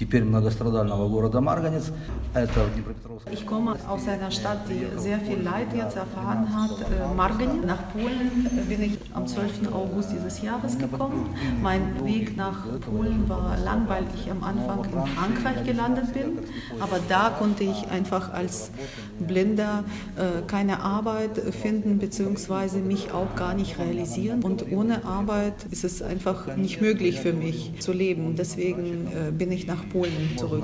теперь 0.00 0.24
многострадального 0.24 1.08
города 1.08 1.40
Марганец. 1.40 1.92
Это 2.34 2.64
в 2.64 2.74
Днепропетровске. 2.74 3.32
Ich 3.32 3.46
komme 3.46 3.76
aus 3.88 4.06
einer 4.06 4.30
Stadt, 4.30 4.68
die 4.68 4.86
sehr 4.98 5.18
viel 5.20 5.40
Leid 5.42 5.68
jetzt 5.74 5.96
erfahren 5.96 6.46
hat, 6.54 6.70
äh, 6.82 7.14
Margin. 7.14 7.66
Nach 7.66 7.92
Polen 7.92 8.46
bin 8.68 8.82
ich 8.82 8.98
am 9.14 9.26
12. 9.26 9.72
August 9.72 10.12
dieses 10.12 10.42
Jahres 10.42 10.78
gekommen. 10.78 11.30
Mein 11.62 12.04
Weg 12.04 12.36
nach 12.36 12.66
Polen 12.80 13.28
war 13.28 13.56
lang, 13.64 13.88
weil 13.88 14.04
ich 14.14 14.30
am 14.30 14.44
Anfang 14.44 14.84
in 14.84 15.06
Frankreich 15.14 15.64
gelandet 15.64 16.12
bin. 16.12 16.38
Aber 16.78 16.98
da 17.08 17.30
konnte 17.30 17.64
ich 17.64 17.88
einfach 17.90 18.32
als 18.32 18.70
Blinder 19.18 19.84
äh, 20.16 20.42
keine 20.46 20.80
Arbeit 20.80 21.38
finden, 21.38 21.98
beziehungsweise 21.98 22.78
mich 22.78 23.12
auch 23.12 23.34
gar 23.34 23.54
nicht 23.54 23.78
realisieren. 23.78 24.42
Und 24.42 24.70
ohne 24.70 25.04
Arbeit 25.04 25.54
ist 25.70 25.84
es 25.84 26.02
einfach 26.02 26.54
nicht 26.56 26.82
möglich 26.82 27.20
für 27.20 27.32
mich 27.32 27.72
zu 27.80 27.92
leben. 27.92 28.36
Deswegen 28.36 29.06
äh, 29.06 29.30
bin 29.32 29.50
ich 29.52 29.66
nach 29.66 29.86
Polen 29.91 30.37
zurück. 30.37 30.63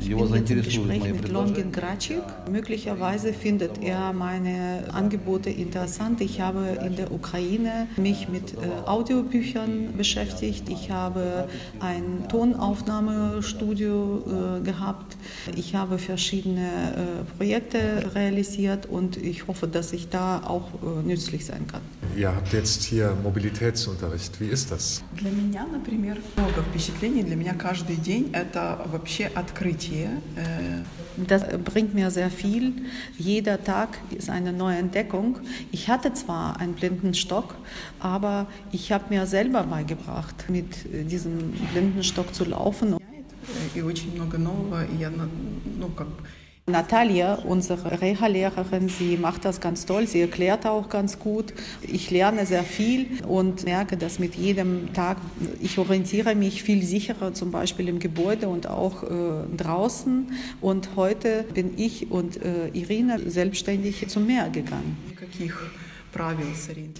Ich 0.00 0.08
bin 0.08 0.34
jetzt 0.34 0.50
im 0.50 0.62
Gespräch 0.62 1.04
mit 1.04 1.28
Longin 1.28 1.72
Gracik. 1.72 2.22
Möglicherweise 2.50 3.32
findet 3.32 3.82
er 3.82 4.12
meine 4.12 4.84
Angebote 4.92 5.50
interessant. 5.50 6.20
Ich 6.20 6.40
habe 6.40 6.78
in 6.84 6.96
der 6.96 7.12
Ukraine 7.12 7.88
mich 7.96 8.28
mit 8.28 8.54
äh, 8.54 8.86
Audiobüchern 8.86 9.96
beschäftigt. 9.96 10.68
Ich 10.68 10.90
habe 10.90 11.48
ein 11.80 12.28
Tonaufnahmestudio 12.28 14.58
äh, 14.58 14.62
gehabt. 14.62 15.16
Ich 15.56 15.74
habe 15.74 15.98
verschiedene 15.98 16.66
äh, 16.66 17.36
Projekte 17.36 18.10
realisiert 18.14 18.86
und 18.86 19.16
ich 19.16 19.46
hoffe, 19.46 19.66
dass 19.66 19.92
ich 19.92 20.08
da 20.08 20.42
auch 20.46 20.68
nützlich 21.04 21.44
sein 21.44 21.66
kann. 21.66 21.82
Ihr 22.15 22.33
habt 22.35 22.53
jetzt 22.53 22.83
hier 22.83 23.15
Mobilitätsunterricht. 23.23 24.39
Wie 24.41 24.47
ist 24.47 24.71
das? 24.71 25.03
Для 25.15 25.31
меня, 25.31 25.65
например, 25.71 26.17
много 26.37 26.63
впечатлений. 26.63 27.23
Для 27.23 27.35
меня 27.35 27.53
каждый 27.53 27.95
день 27.97 28.29
это 28.33 28.81
вообще 28.91 29.25
открытие. 29.35 30.09
Э, 30.35 30.83
Das 31.27 31.43
bringt 31.65 31.93
mir 31.93 32.09
sehr 32.11 32.29
viel. 32.29 32.73
Jeder 33.17 33.61
Tag 33.63 33.89
ist 34.11 34.29
eine 34.29 34.53
neue 34.53 34.77
Entdeckung. 34.77 35.39
Ich 35.71 35.89
hatte 35.89 36.13
zwar 36.13 36.57
einen 36.59 36.73
Blindenstock, 36.73 37.55
aber 37.99 38.47
ich 38.71 38.91
habe 38.93 39.05
mir 39.09 39.25
selber 39.27 39.63
beigebracht, 39.63 40.45
mit 40.49 40.85
äh, 40.93 41.03
diesem 41.03 41.51
Blindenstock 41.73 42.33
zu 42.33 42.45
laufen. 42.45 42.97
И 43.75 43.81
очень 43.81 44.13
много 44.15 44.37
нового. 44.37 44.85
И 44.85 44.95
я, 44.97 45.09
на- 45.09 45.27
ну, 45.77 45.89
как 45.89 46.07
Natalia, 46.66 47.34
unsere 47.34 48.00
Reha-Lehrerin, 48.00 48.88
sie 48.88 49.18
macht 49.18 49.44
das 49.44 49.60
ganz 49.60 49.84
toll, 49.84 50.06
sie 50.06 50.22
erklärt 50.22 50.64
auch 50.64 50.88
ganz 50.88 51.18
gut. 51.18 51.52
Ich 51.82 52.10
lerne 52.10 52.46
sehr 52.46 52.64
viel 52.64 53.22
und 53.28 53.64
merke, 53.64 53.98
dass 53.98 54.18
mit 54.18 54.34
jedem 54.34 54.94
Tag, 54.94 55.18
ich 55.60 55.76
orientiere 55.76 56.34
mich 56.34 56.62
viel 56.62 56.82
sicherer, 56.82 57.34
zum 57.34 57.50
Beispiel 57.50 57.86
im 57.88 57.98
Gebäude 57.98 58.48
und 58.48 58.66
auch 58.66 59.02
äh, 59.02 59.06
draußen. 59.54 60.32
Und 60.62 60.96
heute 60.96 61.44
bin 61.52 61.74
ich 61.76 62.10
und 62.10 62.42
äh, 62.42 62.68
Irina 62.68 63.18
selbstständig 63.18 64.08
zum 64.08 64.26
Meer 64.26 64.48
gegangen. 64.48 64.96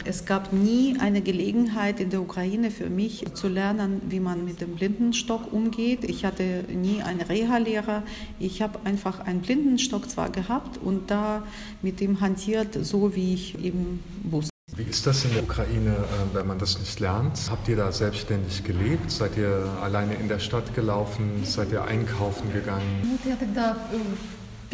Es 0.05 0.25
gab 0.25 0.53
nie 0.53 0.97
eine 0.99 1.23
Gelegenheit 1.23 2.01
in 2.01 2.11
der 2.11 2.21
Ukraine 2.21 2.71
für 2.71 2.91
mich 2.91 3.25
zu 3.35 3.49
lernen, 3.49 4.03
wie 4.09 4.21
man 4.21 4.45
mit 4.45 4.61
dem 4.61 4.75
Blindenstock 4.75 5.53
umgeht. 5.53 6.05
Ich 6.05 6.25
hatte 6.25 6.65
nie 6.73 7.03
einen 7.03 7.21
Reha-Lehrer. 7.21 8.03
Ich 8.41 8.61
habe 8.61 8.81
einfach 8.85 9.21
einen 9.21 9.41
Blindenstock 9.41 10.11
zwar 10.11 10.31
gehabt 10.31 10.79
und 10.79 11.11
da 11.11 11.45
mit 11.83 12.01
dem 12.01 12.21
hantiert, 12.21 12.77
so 12.85 13.15
wie 13.15 13.35
ich 13.35 13.65
eben 13.65 14.03
wusste. 14.25 14.51
Wie 14.77 14.83
ist 14.83 15.07
das 15.07 15.25
in 15.25 15.35
der 15.35 15.45
Ukraine, 15.45 15.91
äh, 15.91 16.35
wenn 16.35 16.49
man 16.49 16.59
das 16.59 16.79
nicht 16.81 16.99
lernt? 16.99 17.39
Habt 17.49 17.69
ihr 17.69 17.77
da 17.77 17.93
selbstständig 17.93 18.65
gelebt? 18.65 19.11
Seid 19.11 19.37
ihr 19.37 19.71
alleine 19.81 20.15
in 20.15 20.27
der 20.27 20.41
Stadt 20.41 20.75
gelaufen? 20.75 21.45
Seid 21.45 21.71
ihr 21.71 21.85
einkaufen 21.85 22.53
gegangen? 22.53 23.19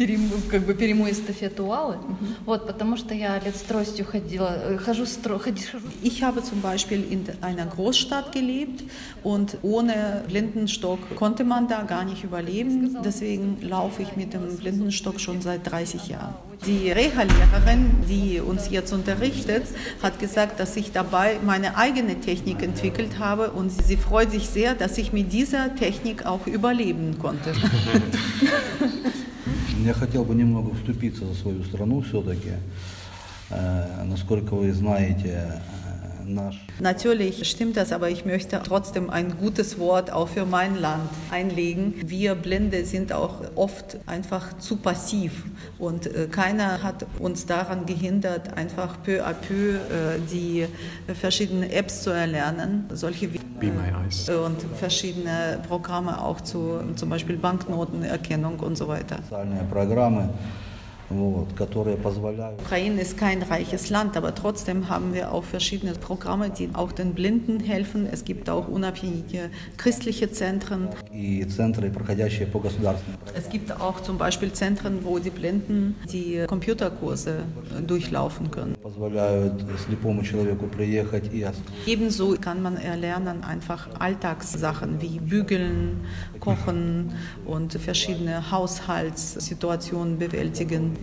я 0.00 0.06
тогда 0.06 0.06
э, 0.06 0.06
перейму, 0.06 0.34
как 0.50 0.62
бы 0.66 0.74
перейму 0.74 1.06
эстафету 1.10 1.72
Аллы, 1.72 1.96
вот, 2.44 2.66
потому 2.66 2.96
что 2.96 3.14
я 3.14 3.38
лет 3.38 3.56
с 3.56 3.62
тростью 3.62 4.04
ходила, 4.04 4.50
э, 4.54 4.76
хожу 4.78 5.04
с 5.04 5.16
тро, 5.16 5.38
ходи- 5.38 5.64
хожу 5.64 5.86
Ich 6.02 6.22
habe 6.22 6.42
zum 6.42 6.60
Beispiel 6.60 7.02
in 7.10 7.24
einer 7.42 7.66
Großstadt 7.66 8.32
gelebt 8.32 8.84
und 9.24 9.56
ohne 9.62 10.22
Blindenstock 10.28 10.98
konnte 11.16 11.44
man 11.44 11.66
da 11.68 11.82
gar 11.82 12.04
nicht 12.04 12.24
überleben. 12.24 12.96
Deswegen 13.02 13.56
laufe 13.62 14.02
ich 14.02 14.16
mit 14.16 14.32
dem 14.32 14.56
Blindenstock 14.56 15.18
schon 15.20 15.40
seit 15.40 15.70
30 15.70 16.08
Jahren. 16.08 16.34
Die 16.66 16.90
Reha-Lehrerin, 16.90 17.90
die 18.08 18.40
uns 18.40 18.70
jetzt 18.70 18.92
unterrichtet, 18.92 19.64
hat 20.02 20.18
gesagt, 20.18 20.58
dass 20.58 20.76
ich 20.76 20.92
dabei 20.92 21.38
meine 21.44 21.76
eigene 21.76 22.18
Technik 22.20 22.62
entwickelt 22.62 23.18
habe 23.18 23.50
und 23.50 23.70
sie 23.70 23.96
freut 23.96 24.30
sich 24.30 24.46
sehr, 24.48 24.74
dass 24.74 24.98
ich 24.98 25.12
mit 25.12 25.32
dieser 25.32 25.74
Technik 25.76 26.24
auch 26.26 26.46
überleben 26.46 27.18
konnte. 27.18 27.52
Я 29.83 29.93
хотел 29.93 30.23
бы 30.23 30.35
немного 30.35 30.75
вступиться 30.75 31.25
за 31.25 31.33
свою 31.33 31.63
страну 31.63 32.01
все-таки. 32.01 32.51
Э, 33.49 34.03
Насколько 34.03 34.53
вы 34.53 34.71
знаете, 34.73 35.59
Natürlich 36.79 37.49
stimmt 37.49 37.77
das, 37.77 37.91
aber 37.91 38.09
ich 38.09 38.25
möchte 38.25 38.61
trotzdem 38.63 39.09
ein 39.09 39.37
gutes 39.37 39.79
Wort 39.79 40.11
auch 40.11 40.27
für 40.27 40.45
mein 40.45 40.75
Land 40.79 41.09
einlegen. 41.31 41.95
Wir 42.05 42.35
Blinde 42.35 42.85
sind 42.85 43.13
auch 43.13 43.35
oft 43.55 43.97
einfach 44.05 44.57
zu 44.57 44.77
passiv 44.77 45.43
und 45.77 46.07
äh, 46.07 46.27
keiner 46.27 46.83
hat 46.83 47.05
uns 47.19 47.45
daran 47.45 47.85
gehindert, 47.85 48.57
einfach 48.57 49.01
peu 49.03 49.25
à 49.25 49.33
peu 49.33 49.75
äh, 49.75 50.19
die 50.31 50.65
verschiedenen 51.19 51.69
Apps 51.69 52.03
zu 52.03 52.09
erlernen, 52.11 52.85
solche 52.93 53.33
wie 53.33 53.39
Be 53.59 53.67
My 53.67 54.05
Eyes 54.05 54.27
und 54.29 54.61
verschiedene 54.77 55.59
Programme 55.67 56.21
auch 56.21 56.41
zu 56.41 56.79
zum 56.95 57.09
Beispiel 57.09 57.37
Banknotenerkennung 57.37 58.59
und 58.59 58.77
so 58.77 58.87
weiter. 58.87 59.17
Programme 59.69 60.29
Ukraine 62.59 63.01
ist 63.01 63.17
kein 63.17 63.41
reiches 63.43 63.89
Land, 63.89 64.17
aber 64.17 64.33
trotzdem 64.33 64.89
haben 64.89 65.13
wir 65.13 65.31
auch 65.31 65.43
verschiedene 65.43 65.93
Programme, 65.93 66.49
die 66.49 66.69
auch 66.73 66.91
den 66.91 67.13
Blinden 67.13 67.59
helfen. 67.59 68.07
Es 68.11 68.23
gibt 68.23 68.49
auch 68.49 68.67
unabhängige 68.67 69.49
christliche 69.77 70.31
Zentren. 70.31 70.89
Es 73.35 73.49
gibt 73.49 73.71
auch 73.79 74.01
zum 74.01 74.17
Beispiel 74.17 74.51
Zentren, 74.53 75.03
wo 75.03 75.19
die 75.19 75.29
Blinden 75.29 75.95
die 76.11 76.45
Computerkurse 76.47 77.43
äh, 77.77 77.81
durchlaufen 77.81 78.51
können. 78.51 78.75
Ebenso 81.85 82.35
kann 82.39 82.61
man 82.61 82.77
erlernen 82.77 83.43
einfach 83.43 83.89
Alltagssachen 83.99 85.01
wie 85.01 85.19
Bügeln, 85.19 86.01
Kochen 86.39 87.13
und 87.45 87.73
verschiedene 87.73 88.51
Haushaltssituationen 88.51 90.17
bewältigen. 90.17 91.00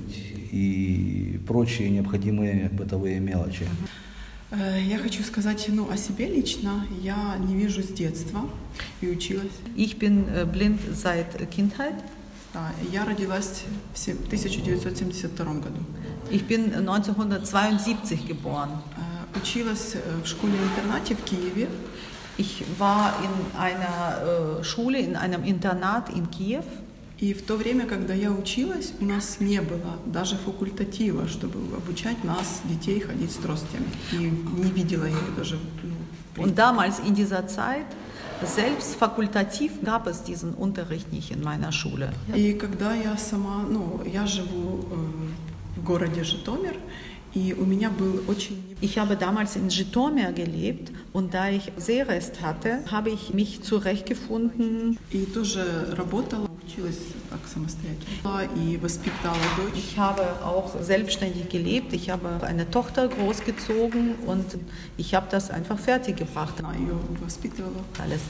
И 0.52 1.40
прочие 1.46 1.90
необходимые 1.90 2.68
бытовые 2.70 3.20
мелочи. 3.20 3.66
Э, 4.50 4.80
Я 4.82 4.98
хочу 4.98 5.22
сказать 5.22 5.66
ну, 5.68 5.90
о 5.90 5.96
себе 5.96 6.26
лично. 6.28 6.86
Я 7.02 7.36
не 7.38 7.54
вижу 7.56 7.82
с 7.82 7.88
детства 7.88 8.40
и 9.00 9.08
училась. 9.08 9.52
Ich 9.76 9.98
bin 9.98 10.26
äh, 10.28 10.44
blind 10.46 10.78
seit 10.94 11.50
Kindheit. 11.50 11.94
Да, 12.54 12.72
Я 12.90 13.04
родилась 13.04 13.64
в 13.92 13.98
се- 13.98 14.14
1972 14.14 15.60
году. 15.60 15.80
Ich 16.30 16.46
bin 16.46 16.72
1972 16.74 18.26
geboren. 18.26 18.70
Э, 18.96 19.38
Училась 19.38 19.94
э, 19.94 20.22
в 20.24 20.26
школе-интернате 20.26 21.14
в 21.14 21.22
Киеве. 21.24 21.68
Ich 22.38 22.62
war 22.78 23.14
in 23.26 23.58
einer 23.60 24.62
Schule, 24.62 24.98
in 25.00 25.16
einem 25.16 25.42
Internat 25.44 26.08
in 26.08 26.30
Kiew. 26.30 26.62
И 27.20 27.34
в 27.34 27.42
то 27.42 27.56
время, 27.56 27.86
когда 27.86 28.14
я 28.14 28.30
училась, 28.30 28.92
у 29.00 29.04
нас 29.04 29.40
не 29.40 29.60
было 29.60 29.98
даже 30.06 30.36
факультатива, 30.36 31.26
чтобы 31.26 31.58
обучать 31.76 32.22
нас, 32.22 32.60
детей, 32.64 33.00
ходить 33.00 33.32
с 33.32 33.36
тростями. 33.36 33.88
И 34.12 34.16
не 34.16 34.70
видела 34.70 35.04
я 35.04 35.10
их 35.10 35.36
даже. 35.36 35.58
ну, 35.82 36.44
Und 36.44 36.54
damals 36.56 37.00
in 37.00 37.14
dieser 37.14 37.48
Zeit, 37.48 37.86
selbst 38.42 38.94
fakultativ 38.94 39.82
gab 39.82 40.06
es 40.06 40.22
diesen 40.22 40.54
Unterricht 40.54 41.12
nicht 41.12 41.32
in 41.32 41.42
meiner 41.42 41.72
Schule. 41.72 42.12
И 42.36 42.52
когда 42.52 42.94
я 42.94 43.16
сама, 43.16 43.64
ну, 43.68 44.00
я 44.06 44.24
живу 44.24 44.84
э, 44.88 45.80
в 45.80 45.82
городе 45.82 46.22
Житомир, 46.22 46.76
и 47.34 47.52
у 47.58 47.64
меня 47.64 47.90
был 47.90 48.22
очень... 48.28 48.76
Ich 48.80 48.96
habe 48.96 49.16
damals 49.16 49.56
in 49.56 49.70
Житомир 49.70 50.32
gelebt 50.32 50.92
und 51.12 51.34
da 51.34 51.50
ich 51.50 51.72
Sehrest 51.76 52.40
hatte, 52.42 52.84
habe 52.90 53.10
ich 53.10 53.34
mich 53.34 53.62
zurechtgefunden. 53.62 54.96
И 55.10 55.24
тоже 55.24 55.92
работала, 55.96 56.47
Ich 59.74 59.98
habe 59.98 60.22
auch 60.44 60.80
selbstständig 60.80 61.48
gelebt. 61.48 61.92
Ich 61.92 62.10
habe 62.10 62.28
eine 62.42 62.70
Tochter 62.70 63.08
großgezogen 63.08 64.14
und 64.26 64.44
ich 64.96 65.14
habe 65.14 65.26
das 65.30 65.50
einfach 65.50 65.78
fertiggebracht. 65.78 66.54
Alles. 68.00 68.20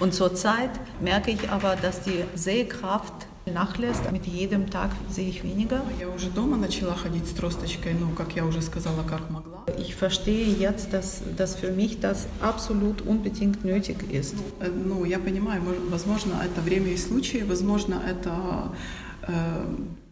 Und 0.00 0.14
zurzeit 0.14 0.70
merke 1.00 1.30
ich 1.30 1.50
aber, 1.50 1.76
dass 1.76 2.02
die 2.02 2.24
Sehkraft 2.34 3.26
nachlässt. 3.52 4.10
Mit 4.12 4.26
jedem 4.26 4.70
Tag 4.70 4.90
sehe 5.10 5.28
ich 5.28 5.42
weniger. 5.42 5.82
Я 6.00 6.08
уже 6.08 6.30
дома 6.30 6.56
начала 6.56 6.94
ходить 6.94 7.26
с 7.26 7.30
тросточкой, 7.30 7.94
ну, 7.98 8.10
как 8.10 8.34
я 8.36 8.44
уже 8.44 8.62
сказала, 8.62 9.02
как 9.08 9.30
могла. 9.30 9.64
Ich 9.78 9.94
verstehe 9.94 10.46
jetzt, 10.54 10.92
dass, 10.92 11.22
dass 11.36 11.54
für 11.56 11.70
mich 11.72 12.00
das 12.00 12.26
absolut 12.40 13.02
unbedingt 13.02 13.64
nötig 13.64 13.96
ist. 14.12 14.34
Э, 14.60 14.68
Ну, 14.70 15.04
я 15.04 15.18
понимаю, 15.18 15.62
мож- 15.62 15.90
возможно, 15.90 16.34
это 16.44 16.60
время 16.60 16.90
и 16.92 16.96
случай, 16.96 17.42
возможно, 17.42 18.00
это... 18.06 18.72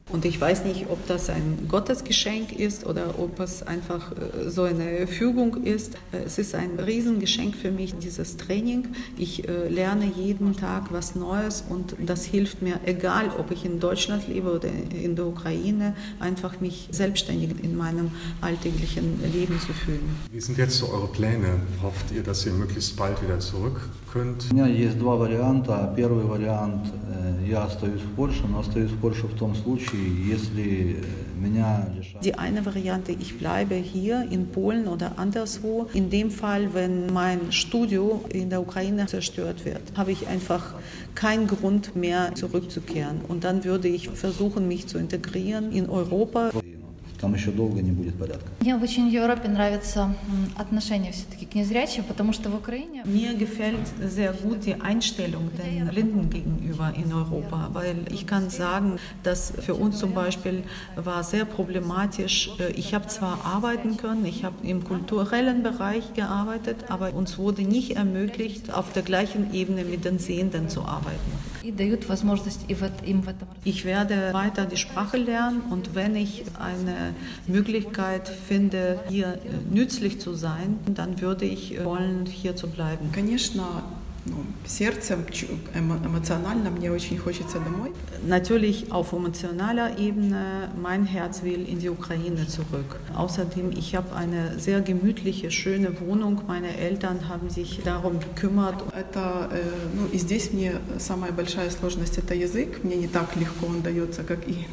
э, 0.02 0.13
Und 0.13 0.23
ich 0.23 0.39
weiß 0.39 0.63
nicht, 0.63 0.86
ob 0.89 1.06
das 1.08 1.30
ein 1.30 1.67
Gottesgeschenk 1.67 2.58
ist 2.58 2.86
oder 2.86 3.19
ob 3.19 3.41
es 3.41 3.62
einfach 3.62 4.13
äh, 4.13 4.50
so 4.50 4.63
eine 4.63 5.06
Fügung 5.06 5.63
ist. 5.65 5.95
Äh, 6.13 6.19
Es 6.26 6.38
ist 6.38 6.56
ein 6.56 6.80
Riesengeschenk 6.80 7.56
für 7.56 7.71
mich, 7.71 7.93
dieses 7.97 8.38
Training. 8.38 8.88
Ich 9.17 9.47
äh, 9.47 9.67
lerne 9.67 10.06
jeden 10.15 10.56
Tag 10.56 10.84
was 10.91 11.15
Neues 11.15 11.65
und 11.69 11.95
das 12.06 12.23
hilft 12.23 12.62
mir, 12.62 12.80
egal 12.86 13.32
ob 13.38 13.52
ich 13.52 13.65
in 13.65 13.82
Deutschland 13.82 14.28
lebe 14.30 14.50
oder 14.56 14.69
in 15.04 15.17
der 15.17 15.26
Ukraine, 15.28 15.93
einfach 16.19 16.62
mich 16.62 16.88
selbstständig 16.91 17.50
in 17.62 17.76
meinem 17.76 18.12
alltäglichen 18.39 19.19
Leben 19.34 19.60
zu 19.60 19.73
fühlen. 19.73 20.08
Wie 20.32 20.39
sind 20.39 20.58
jetzt 20.58 20.78
so 20.78 20.89
eure 20.89 21.08
Pläne? 21.08 21.60
Hofft 21.84 22.12
ihr, 22.15 22.23
dass 22.23 22.45
ihr 22.45 22.54
möglichst 22.54 22.95
bald 22.95 23.21
wieder 23.21 23.39
zurück 23.39 23.82
könnt? 24.13 24.45
У 24.52 24.54
меня 24.54 24.67
есть 24.67 24.97
два 24.97 25.15
варианта. 25.17 25.93
Первый 25.97 26.23
вариант, 26.23 26.88
э, 27.10 27.45
я 27.50 27.63
остаюсь 27.63 28.02
в 28.02 28.15
Польше, 28.15 28.43
но 28.50 28.60
остаюсь 28.60 28.91
в 28.91 28.97
Польше 28.97 29.28
в 29.28 29.36
том 29.38 29.56
случае, 29.56 29.90
die 32.24 32.35
eine 32.35 32.64
Variante, 32.64 33.12
ich 33.12 33.38
bleibe 33.38 33.74
hier 33.74 34.26
in 34.31 34.48
Polen 34.48 34.87
oder 34.88 35.18
anderswo. 35.18 35.88
In 35.92 36.11
dem 36.11 36.31
Fall, 36.31 36.74
wenn 36.74 37.12
mein 37.12 37.52
Studio 37.52 38.24
in 38.33 38.50
der 38.50 38.61
Ukraine 38.61 39.07
zerstört 39.07 39.64
wird, 39.64 39.81
habe 39.96 40.12
ich 40.12 40.28
einfach 40.28 40.74
keinen 41.14 41.46
Grund 41.46 41.96
mehr 41.96 42.35
zurückzukehren. 42.35 43.20
Und 43.26 43.44
dann 43.44 43.64
würde 43.64 43.88
ich 43.88 44.09
versuchen, 44.09 44.68
mich 44.68 44.87
zu 44.87 44.98
integrieren 44.98 45.72
in 45.72 45.88
Europa 45.88 46.50
там 47.21 47.34
еще 47.34 47.50
долго 47.50 47.82
не 47.82 47.91
будет 47.91 48.13
порядка. 48.19 48.45
Мне 48.62 48.76
очень 48.76 49.10
в 49.10 49.12
Европе 49.12 49.47
нравится 49.47 50.02
м, 50.02 50.52
отношение 50.56 51.12
все-таки 51.12 51.47
к 51.47 51.56
незрячим, 51.56 52.04
потому 52.04 52.32
что 52.32 52.50
в 52.52 52.56
Украине 52.56 53.02
Mir 53.06 53.34
gefällt 53.36 53.88
sehr 54.08 54.34
gut 54.34 54.65
die 54.67 54.76
Einstellung 54.80 55.50
den 55.58 55.88
Blinden 55.88 56.30
gegenüber 56.30 56.93
in 56.95 57.12
Europa, 57.12 57.69
weil 57.73 57.95
ich 58.12 58.28
kann 58.28 58.52
sagen, 58.52 59.00
dass 59.23 59.52
für 59.65 59.73
uns 59.73 59.97
zum 59.97 60.13
Beispiel 60.13 60.62
war 60.95 61.23
sehr 61.23 61.45
problematisch. 61.45 62.52
äh, 62.60 62.71
Ich 62.73 62.93
habe 62.93 63.08
zwar 63.08 63.39
arbeiten 63.43 63.97
können, 63.97 64.23
ich 64.26 64.43
habe 64.43 64.56
im 64.62 64.84
kulturellen 64.84 65.63
Bereich 65.63 66.13
gearbeitet, 66.13 66.78
aber 66.89 67.13
uns 67.15 67.39
wurde 67.39 67.63
nicht 67.63 67.95
ermöglicht, 67.95 68.71
auf 68.73 68.91
der 68.93 69.02
gleichen 69.04 69.54
Ebene 69.56 69.86
mit 69.86 70.06
den 70.06 70.19
Sehenden 70.19 70.69
zu 70.69 70.82
arbeiten. 70.84 71.32
и 71.63 71.71
дают 71.71 72.08
возможность 72.08 72.62
и 72.69 72.76
в 72.76 72.84
эт- 72.84 73.04
им 73.06 73.23
в 73.23 73.28
этом 73.28 73.47
Ich 73.65 73.84
werde 73.84 74.32
weiter 74.32 74.65
die 74.65 74.78
Sprache 74.78 75.17
lernen 75.17 75.60
und 75.69 75.95
wenn 75.95 76.15
ich 76.15 76.43
eine 76.60 77.11
Möglichkeit 77.47 78.28
finde, 78.47 79.00
hier 79.10 79.28
äh, 79.28 79.73
nützlich 79.73 80.19
zu 80.19 80.34
sein, 80.34 80.80
dann 80.93 81.21
würde 81.21 81.45
ich 81.45 81.78
äh, 81.78 81.86
wollen, 81.86 82.26
hier 82.26 82.56
zu 82.56 82.67
bleiben. 82.67 83.10
Конечно, 83.12 83.63
ну, 84.26 84.36
сердцем, 84.65 85.19
чу- 85.32 85.45
эмо- 85.73 86.04
эмоционально 86.06 86.69
мне 86.69 86.91
очень 86.91 87.17
хочется 87.17 87.60
домой. 87.60 87.91
Natürlich 88.28 88.91
auf 88.91 89.13
emotionaler 89.13 89.97
Ebene, 89.97 90.69
mein 90.82 91.06
Herz 91.06 91.43
will 91.43 91.65
in 91.65 91.80
die 91.80 91.89
Ukraine 91.89 92.45
zurück. 92.45 93.00
Außerdem, 93.15 93.71
ich 93.71 93.95
habe 93.95 94.13
eine 94.13 94.60
sehr 94.60 94.82
gemütliche, 94.82 95.50
schöne 95.50 95.97
Wohnung. 96.02 96.41
Meine 96.45 96.76
Eltern 96.78 97.30
haben 97.30 97.50
sich 97.50 97.80
darum 97.86 98.19
gekümmert. 98.19 98.84
Это, 98.93 99.47
э, 99.54 99.60
ну, 99.81 99.81
и 100.12 100.18
здесь 100.18 100.53
мне 100.53 100.75
самая 100.98 101.33
большая 101.33 101.70
сложность 101.70 102.18
это 102.18 102.35
язык. 102.35 102.85
Мне 102.85 102.96
не 102.96 103.09
так 103.09 103.35
легко 103.37 103.66
он 103.66 103.83
дается, 103.83 104.22
как 104.22 104.46
и 104.46 104.66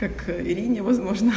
как 0.00 0.28
Ирине, 0.28 0.82
возможно. 0.82 1.32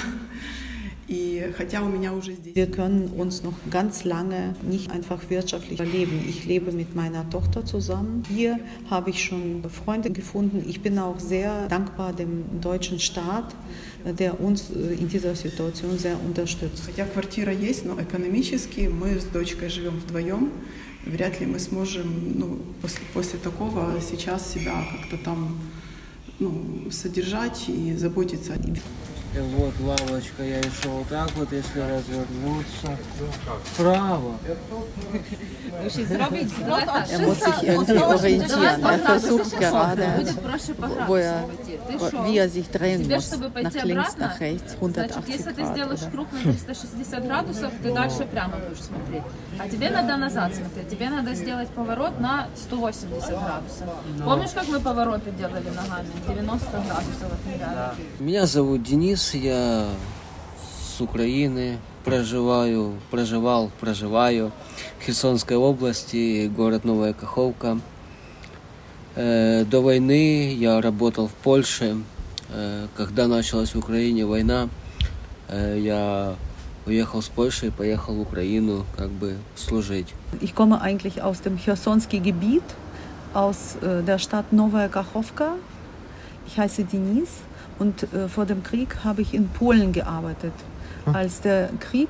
И 1.07 1.51
хотя 1.57 1.81
у 1.81 1.89
меня 1.89 2.13
уже 2.13 2.33
здесь 2.33 2.55
Wir 2.55 2.67
können 2.67 3.09
uns 3.09 3.43
noch 3.43 3.55
ganz 3.69 4.05
lange 4.05 4.55
nicht 4.61 4.91
einfach 4.91 5.29
wirtschaftlich 5.29 5.77
leben. 5.79 6.23
Ich 6.25 6.45
lebe 6.45 6.71
mit 6.71 6.95
meiner 6.95 7.29
Tochter 7.29 7.65
zusammen. 7.65 8.23
Hier 8.29 8.57
habe 8.89 9.09
ich 9.09 9.21
schon 9.21 9.63
Freunde 9.69 10.11
gefunden. 10.11 10.63
Ich 10.65 10.81
bin 10.81 10.97
auch 10.97 11.19
sehr 11.19 11.67
dankbar 11.67 12.13
dem 12.13 12.61
deutschen 12.61 12.99
Staat, 12.99 13.53
der 14.05 14.39
uns 14.39 14.69
äh, 14.69 14.93
in 14.93 15.09
dieser 15.09 15.35
Situation 15.35 15.97
sehr 15.97 16.15
unterstützt. 16.23 16.83
Хотя 16.85 17.05
квартира 17.05 17.51
есть, 17.51 17.83
но 17.85 17.99
экономически 18.01 18.89
мы 18.89 19.19
с 19.19 19.25
дочкой 19.25 19.69
живем 19.69 19.97
вдвоем. 19.99 20.49
Вряд 21.05 21.39
ли 21.39 21.47
мы 21.47 21.59
сможем 21.59 22.39
ну, 22.39 22.59
после, 22.81 23.01
после 23.13 23.39
такого 23.39 23.99
сейчас 24.01 24.51
себя 24.51 24.85
как-то 24.91 25.17
там 25.17 25.57
ну, 26.39 26.89
содержать 26.91 27.69
и 27.69 27.93
заботиться. 27.95 28.53
Вот 29.33 29.73
лавочка, 29.79 30.43
я 30.43 30.59
и 30.59 30.69
шел 30.81 31.05
так 31.09 31.31
вот, 31.37 31.49
если 31.53 31.79
развернуться. 31.79 32.97
Вправо. 33.63 34.33
Er 35.81 37.19
muss 37.19 37.39
sich 37.39 37.63
irgendwie 37.63 37.97
orientieren. 38.03 38.83
Er 38.83 38.99
versucht 38.99 39.57
gerade, 39.57 40.25
wo 41.07 41.15
er, 41.15 41.45
wie 42.25 42.37
er 42.37 42.49
sich 42.49 42.69
drehen 42.69 43.09
muss. 43.09 43.31
Nach 43.31 43.83
links, 43.83 44.17
nach 44.17 44.39
rechts, 44.39 44.73
180 44.75 45.27
Если 45.33 45.51
ты 45.53 45.61
Grad. 45.61 45.71
сделаешь 45.71 46.01
Oder? 46.01 46.11
круг 46.11 46.27
на 46.33 46.39
360 46.53 47.23
градусов, 47.25 47.71
ты 47.81 47.93
дальше 47.93 48.25
прямо 48.25 48.57
будешь 48.57 48.83
смотреть. 48.83 49.23
А 49.57 49.69
тебе 49.69 49.89
надо 49.91 50.17
назад 50.17 50.53
смотреть. 50.55 50.89
Тебе 50.89 51.09
надо 51.09 51.33
сделать 51.35 51.69
поворот 51.69 52.19
на 52.19 52.47
180 52.55 53.29
градусов. 53.29 53.87
Помнишь, 54.25 54.51
как 54.53 54.67
мы 54.67 54.79
повороты 54.81 55.31
делали 55.31 55.69
ногами? 55.69 56.07
90 56.27 56.67
градусов. 56.69 57.31
Меня 58.19 58.45
зовут 58.45 58.83
Денис, 58.83 59.20
я 59.33 59.87
с 60.95 60.99
Украины, 61.01 61.77
проживаю, 62.03 62.95
проживал, 63.11 63.71
проживаю 63.79 64.51
в 64.99 65.05
Херсонской 65.05 65.57
области, 65.57 66.47
город 66.47 66.83
Новая 66.83 67.13
Каховка. 67.13 67.79
Э, 69.15 69.65
До 69.65 69.81
войны 69.81 70.53
я 70.53 70.81
работал 70.81 71.27
в 71.27 71.33
Польше. 71.33 71.97
Э, 72.49 72.87
Когда 72.95 73.27
началась 73.27 73.75
в 73.75 73.79
Украине 73.79 74.25
война, 74.25 74.69
э, 75.49 75.77
я 75.79 76.35
уехал 76.85 77.21
с 77.21 77.29
Польши 77.29 77.67
и 77.67 77.69
поехал 77.69 78.15
в 78.15 78.21
Украину 78.21 78.85
как 78.97 79.09
бы 79.09 79.37
служить. 79.55 80.07
Ich 80.41 80.55
komme 80.55 80.81
eigentlich 80.81 81.21
aus 81.21 81.41
dem 81.41 81.57
Chersonski 81.57 82.19
Gebiet, 82.19 82.63
aus 83.33 83.77
der 83.81 84.17
Stadt 84.17 84.51
Nowa 84.51 84.87
Kachowka. 84.87 85.57
Ich 86.47 86.57
heiße 86.57 86.83
Denis 86.83 87.29
und 87.80 88.02
äh, 88.02 88.28
vor 88.28 88.46
dem 88.46 88.62
Krieg 88.62 89.04
habe 89.04 89.22
ich 89.22 89.34
in 89.34 89.48
Polen 89.48 89.92
gearbeitet. 89.92 90.52
Als 91.12 91.40
der 91.40 91.70
Krieg 91.78 92.08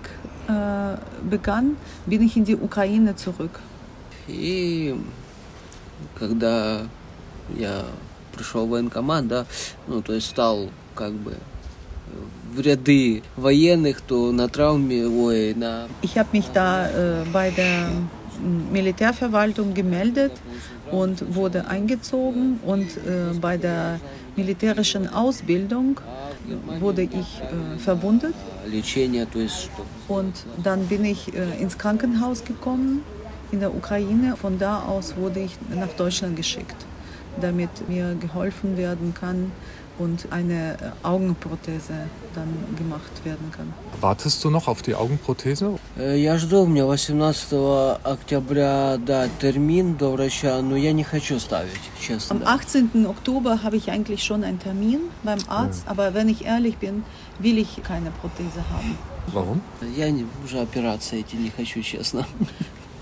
äh, 0.49 0.97
begann, 1.29 1.77
bin 2.07 2.23
ich 2.23 2.37
in 2.37 2.45
die 2.45 2.57
Ukraine 2.57 3.15
zurück. 3.15 3.61
И 4.29 4.97
когда 6.19 6.83
я 7.57 7.85
пришел 8.35 8.67
в 8.67 8.71
военкомат, 8.71 9.29
да, 9.29 9.47
ну, 9.87 10.03
то 10.03 10.15
есть 10.15 10.29
стал 10.29 10.71
как 10.95 11.13
бы 11.13 11.35
в 12.55 12.61
ряды 12.61 13.23
военных, 13.37 14.01
то 14.01 14.33
на 14.33 14.49
травме, 14.49 15.07
ой, 15.07 15.55
на 15.55 15.89
Ich 16.03 16.17
habe 16.17 16.29
mich 16.33 16.47
da 16.53 16.89
äh, 16.89 17.25
bei 17.33 17.51
der 17.51 17.89
mm, 17.89 18.09
Militärverwaltung 18.72 19.74
gemeldet 19.74 20.32
und 20.92 21.36
wurde 21.36 21.68
eingezogen. 21.68 22.60
Und 22.66 22.98
äh, 22.98 23.34
bei 23.40 23.58
der 23.58 24.00
militärischen 24.36 25.08
Ausbildung 25.08 26.00
wurde 26.80 27.04
ich 27.04 27.42
äh, 27.42 27.78
verwundet. 27.78 28.34
Und 30.08 30.34
dann 30.64 30.88
bin 30.88 31.06
ich 31.06 31.34
äh, 31.34 31.62
ins 31.62 31.78
Krankenhaus 31.78 32.44
gekommen 32.44 33.04
in 33.52 33.60
der 33.60 33.74
Ukraine. 33.74 34.36
Von 34.36 34.60
da 34.60 34.84
aus 34.84 35.16
wurde 35.18 35.42
ich 35.42 35.58
nach 35.74 35.94
Deutschland 35.94 36.36
geschickt, 36.36 36.76
damit 37.40 37.70
mir 37.90 38.16
geholfen 38.20 38.78
werden 38.78 39.14
kann, 39.14 39.52
und 40.01 40.27
eine 40.31 40.75
äh, 40.75 41.07
Augenprothese 41.07 41.95
dann 42.35 42.49
gemacht 42.77 43.25
werden 43.25 43.51
kann. 43.57 43.73
Wartest 44.01 44.45
du 44.45 44.51
noch 44.51 44.69
auf 44.69 44.83
die 44.83 44.95
Augenprothese? 44.95 45.79
Э, 45.99 46.17
Я 46.19 46.37
жду, 46.39 46.63
у 46.63 46.67
меня 46.67 46.85
18 46.87 47.53
октября, 48.05 48.99
да, 48.99 49.29
термин 49.41 49.97
до 49.97 50.11
врача, 50.13 50.61
но 50.63 50.77
я 50.77 50.93
не 50.93 51.03
хочу 51.05 51.39
ставить, 51.41 51.81
честно. 52.01 52.35
Am 52.35 52.43
18. 52.45 53.07
Oktober 53.07 53.63
habe 53.63 53.77
ich 53.77 53.91
eigentlich 53.91 54.23
schon 54.23 54.45
einen 54.45 54.59
Termin 54.59 55.01
beim 55.23 55.39
Arzt, 55.49 55.85
aber 55.87 56.13
wenn 56.15 56.29
ich 56.29 56.45
ehrlich 56.45 56.77
bin, 56.77 57.03
will 57.39 57.59
ich 57.59 57.83
keine 57.83 58.11
Prothese 58.21 58.61
haben. 58.71 58.99
Warum? 59.33 59.61
Я 59.97 60.11
не- 60.11 60.27
уже 60.45 60.61
операции 60.61 61.21
эти 61.21 61.37
не 61.37 61.51
хочу, 61.51 61.81
честно. 61.83 62.25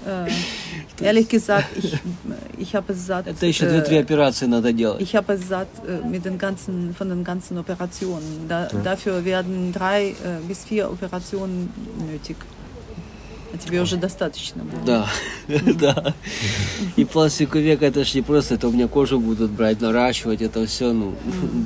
Äh, 0.06 1.02
ehrlich 1.02 1.28
gesagt, 1.28 1.68
ich, 1.76 1.96
ich 2.58 2.74
habe 2.74 2.92
es 2.92 3.06
satt. 3.06 3.26
Это 3.26 3.46
еще 3.46 3.66
две-три 3.66 3.96
äh, 3.96 4.00
операции 4.00 4.46
надо 4.46 4.72
делать. 4.72 5.00
Ich 5.00 5.16
habe 5.16 5.32
es 5.32 5.48
satt 5.48 5.68
äh, 5.86 6.06
mit 6.06 6.24
den 6.24 6.36
ganzen, 6.36 6.94
von 6.94 7.08
den 7.08 7.24
ganzen 7.24 7.56
Operationen. 7.58 8.46
Da, 8.48 8.68
Ja. 8.70 8.80
Dafür 8.82 9.24
werden 9.24 9.72
drei 9.72 10.08
äh, 10.08 10.14
bis 10.46 10.64
vier 10.64 10.90
Operationen 10.90 11.70
nötig. 12.10 12.36
А 13.52 13.56
тебе 13.56 13.80
уже 13.80 13.96
достаточно 13.96 14.64
было. 14.64 14.80
Да, 14.84 15.08
да. 15.78 16.14
И 16.96 17.04
пластиковый 17.04 17.62
век 17.62 17.82
это 17.82 18.04
ж 18.04 18.14
не 18.14 18.22
просто, 18.22 18.54
это 18.56 18.66
у 18.66 18.72
меня 18.72 18.88
кожу 18.88 19.20
будут 19.20 19.52
брать, 19.52 19.80
наращивать, 19.80 20.42
это 20.42 20.66
все, 20.66 20.92
ну, 20.92 21.12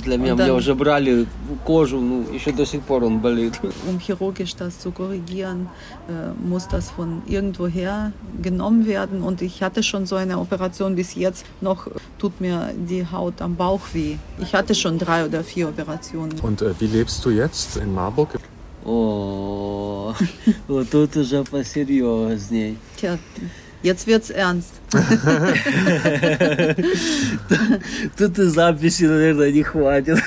для 0.04 0.18
меня, 0.18 0.34
Да. 0.34 0.44
мне 0.44 0.52
уже 0.52 0.74
брали 0.74 1.26
кожу, 1.64 1.98
ну, 1.98 2.26
еще 2.34 2.52
до 2.52 2.66
сих 2.66 2.82
пор 2.82 3.04
он 3.04 3.20
болит. 3.20 3.54
Um 3.88 3.98
chirurgisch 4.06 4.54
das 4.54 4.78
zu 4.78 4.92
korrigieren, 4.92 5.68
äh, 6.08 6.32
muss 6.46 6.68
das 6.68 6.90
von 6.90 7.22
irgendwoher 7.26 8.12
genommen 8.42 8.84
werden. 8.86 9.22
Und 9.22 9.40
ich 9.40 9.62
hatte 9.62 9.82
schon 9.82 10.04
so 10.04 10.16
eine 10.16 10.38
Operation 10.38 10.94
bis 10.94 11.14
jetzt. 11.14 11.46
Noch 11.62 11.88
tut 12.18 12.38
mir 12.38 12.70
die 12.76 13.06
Haut 13.10 13.40
am 13.40 13.56
Bauch 13.56 13.80
weh. 13.94 14.16
Ich 14.42 14.52
hatte 14.52 14.74
schon 14.74 14.98
drei 14.98 15.24
oder 15.24 15.42
vier 15.42 15.70
Operationen. 15.70 16.38
Und 16.42 16.60
äh, 16.60 16.74
wie 16.80 16.86
lebst 16.86 17.24
du 17.24 17.30
jetzt 17.30 17.78
in 17.78 17.94
Marburg? 17.94 18.28
О, 18.85 20.13
вот 20.67 20.89
тут 20.89 21.15
уже 21.15 21.43
посерьезней. 21.43 22.77
Jetzt 23.83 24.07
wird's 24.07 24.31
ernst. 24.31 24.71
Тут 28.17 28.39
и 28.39 28.43
записи, 28.45 29.03
наверное, 29.03 29.51
не 29.51 29.61
хватит. 29.63 30.19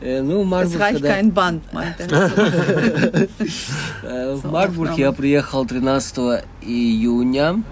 Э, 0.00 0.22
Ну, 0.22 0.44
Марбург. 0.44 0.78
Э, 4.02 4.34
В 4.34 4.50
Марбург 4.50 4.92
я 4.96 5.12
приехал 5.12 5.66
13 5.66 6.16
июня. 6.62 7.62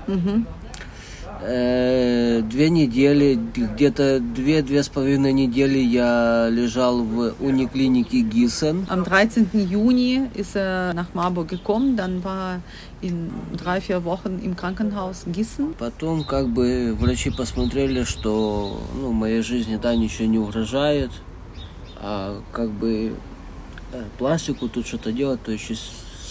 Э, 1.40 2.42
Две 2.42 2.70
недели, 2.70 3.38
где-то 3.54 4.20
две-две 4.20 4.82
с 4.82 4.88
половиной 4.88 5.32
недели 5.32 5.78
я 5.78 6.48
лежал 6.50 7.02
в 7.02 7.34
униклинике 7.40 8.20
Гиссен. 8.20 8.86
Am 8.88 9.04
13. 9.04 9.52
Juni 9.52 10.28
ist 10.34 10.56
er 10.56 10.94
nach 10.94 11.14
Marburg 11.14 11.48
gekommen. 11.48 11.96
Dann 11.96 12.22
war 12.24 12.60
in 13.00 13.30
drei, 13.56 13.80
vier 13.80 14.04
Wochen 14.04 14.40
im 14.42 14.56
Krankenhaus 14.56 15.24
Gießen. 15.26 15.74
Потом 15.78 16.24
как 16.24 16.48
бы 16.48 16.96
врачи 16.98 17.30
посмотрели, 17.30 18.04
что 18.04 18.80
ну, 19.00 19.12
моей 19.12 19.42
жизни 19.42 19.78
да 19.80 19.94
ничего 19.94 20.26
не 20.26 20.38
угрожает, 20.38 21.10
а 21.96 22.40
как 22.52 22.70
бы 22.70 23.14
э, 23.92 24.02
пластику 24.18 24.68
тут 24.68 24.86
что-то 24.86 25.12
делать, 25.12 25.42
то 25.42 25.52
еще 25.52 25.74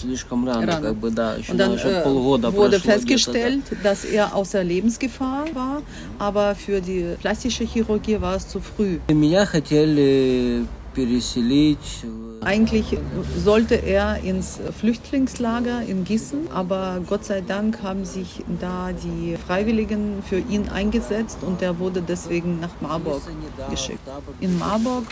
слишком 0.00 0.46
рано, 0.46 0.66
Рано. 0.66 0.88
как 0.88 0.96
бы 0.96 1.10
да, 1.10 1.36
еще 1.36 1.52
Und 1.52 1.58
dann 1.58 1.70
надо, 1.70 1.78
чтоб 1.78 1.92
äh, 1.92 2.02
полгода 2.02 2.52
wurde 2.52 2.78
прошло 2.80 2.92
festgestellt, 2.92 3.64
dass 3.82 4.04
er 4.04 4.34
außer 4.34 4.62
Lebensgefahr 4.64 5.46
war, 5.54 5.82
aber 6.18 6.54
für 6.54 6.80
die 6.80 7.14
plastische 7.20 7.64
Chirurgie 7.64 8.20
war 8.20 8.36
es 8.36 8.48
zu 8.48 8.60
früh. 8.60 8.98
где-то. 9.06 9.14
Меня 9.14 9.46
хотели 9.46 10.66
переселить 10.94 12.02
в 12.02 12.25
eigentlich 12.47 12.97
sollte 13.43 13.75
er 13.75 14.23
ins 14.23 14.61
Flüchtlingslager 14.79 15.81
in 15.81 16.05
Gießen, 16.05 16.49
aber 16.53 17.01
Gott 17.05 17.25
sei 17.25 17.41
Dank 17.41 17.83
haben 17.83 18.05
sich 18.05 18.41
da 18.61 18.91
die 18.93 19.35
Freiwilligen 19.35 20.23
für 20.23 20.39
ihn 20.39 20.69
eingesetzt 20.69 21.39
und 21.41 21.61
er 21.61 21.77
wurde 21.77 22.01
deswegen 22.01 22.61
nach 22.61 22.79
Marburg 22.79 23.21
geschickt. 23.69 23.99
In 24.39 24.57
Marburg 24.57 25.03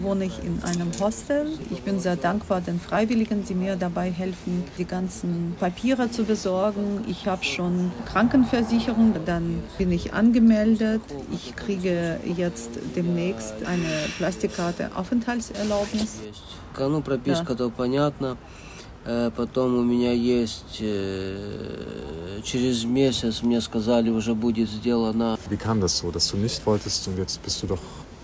wohne 0.00 0.24
ich 0.24 0.42
in 0.42 0.60
einem 0.64 0.90
Hostel. 0.98 1.46
Ich 1.70 1.82
bin 1.82 2.00
sehr 2.00 2.16
dankbar 2.16 2.60
den 2.60 2.80
Freiwilligen, 2.80 3.44
die 3.44 3.54
mir 3.54 3.76
dabei 3.76 4.10
helfen, 4.10 4.64
die 4.76 4.84
ganzen 4.84 5.54
Papiere 5.60 6.10
zu 6.10 6.24
besorgen. 6.24 7.04
Ich 7.06 7.28
habe 7.28 7.44
schon 7.44 7.92
Krankenversicherung, 8.06 9.14
dann 9.24 9.62
bin 9.78 9.92
ich 9.92 10.14
angemeldet. 10.14 11.02
Ich 11.32 11.54
kriege 11.54 12.18
jetzt 12.36 12.70
demnächst 12.96 13.54
eine 13.66 14.08
Plastikkarte 14.18 14.90
Aufenthaltserlaubnis. 14.96 16.18
Ну, 16.78 17.02
прописка, 17.02 17.54
то 17.54 17.70
понятно. 17.70 18.36
Э, 19.04 19.30
Потом 19.36 19.76
у 19.78 19.82
меня 19.82 20.12
есть 20.12 20.78
э, 20.80 22.40
через 22.44 22.84
месяц 22.84 23.42
мне 23.42 23.60
сказали 23.60 24.10
уже 24.10 24.34
будет 24.34 24.68
сделано. 24.70 25.38
Wie 25.50 25.56
kam 25.56 25.80
das 25.80 25.98
so, 25.98 26.10
dass 26.12 26.28
du 26.30 26.36
nicht 26.36 26.64
wolltest 26.66 27.08
und 27.08 27.18
jetzt 27.18 27.42
bist 27.42 27.62
du 27.62 27.66
doch 27.66 27.80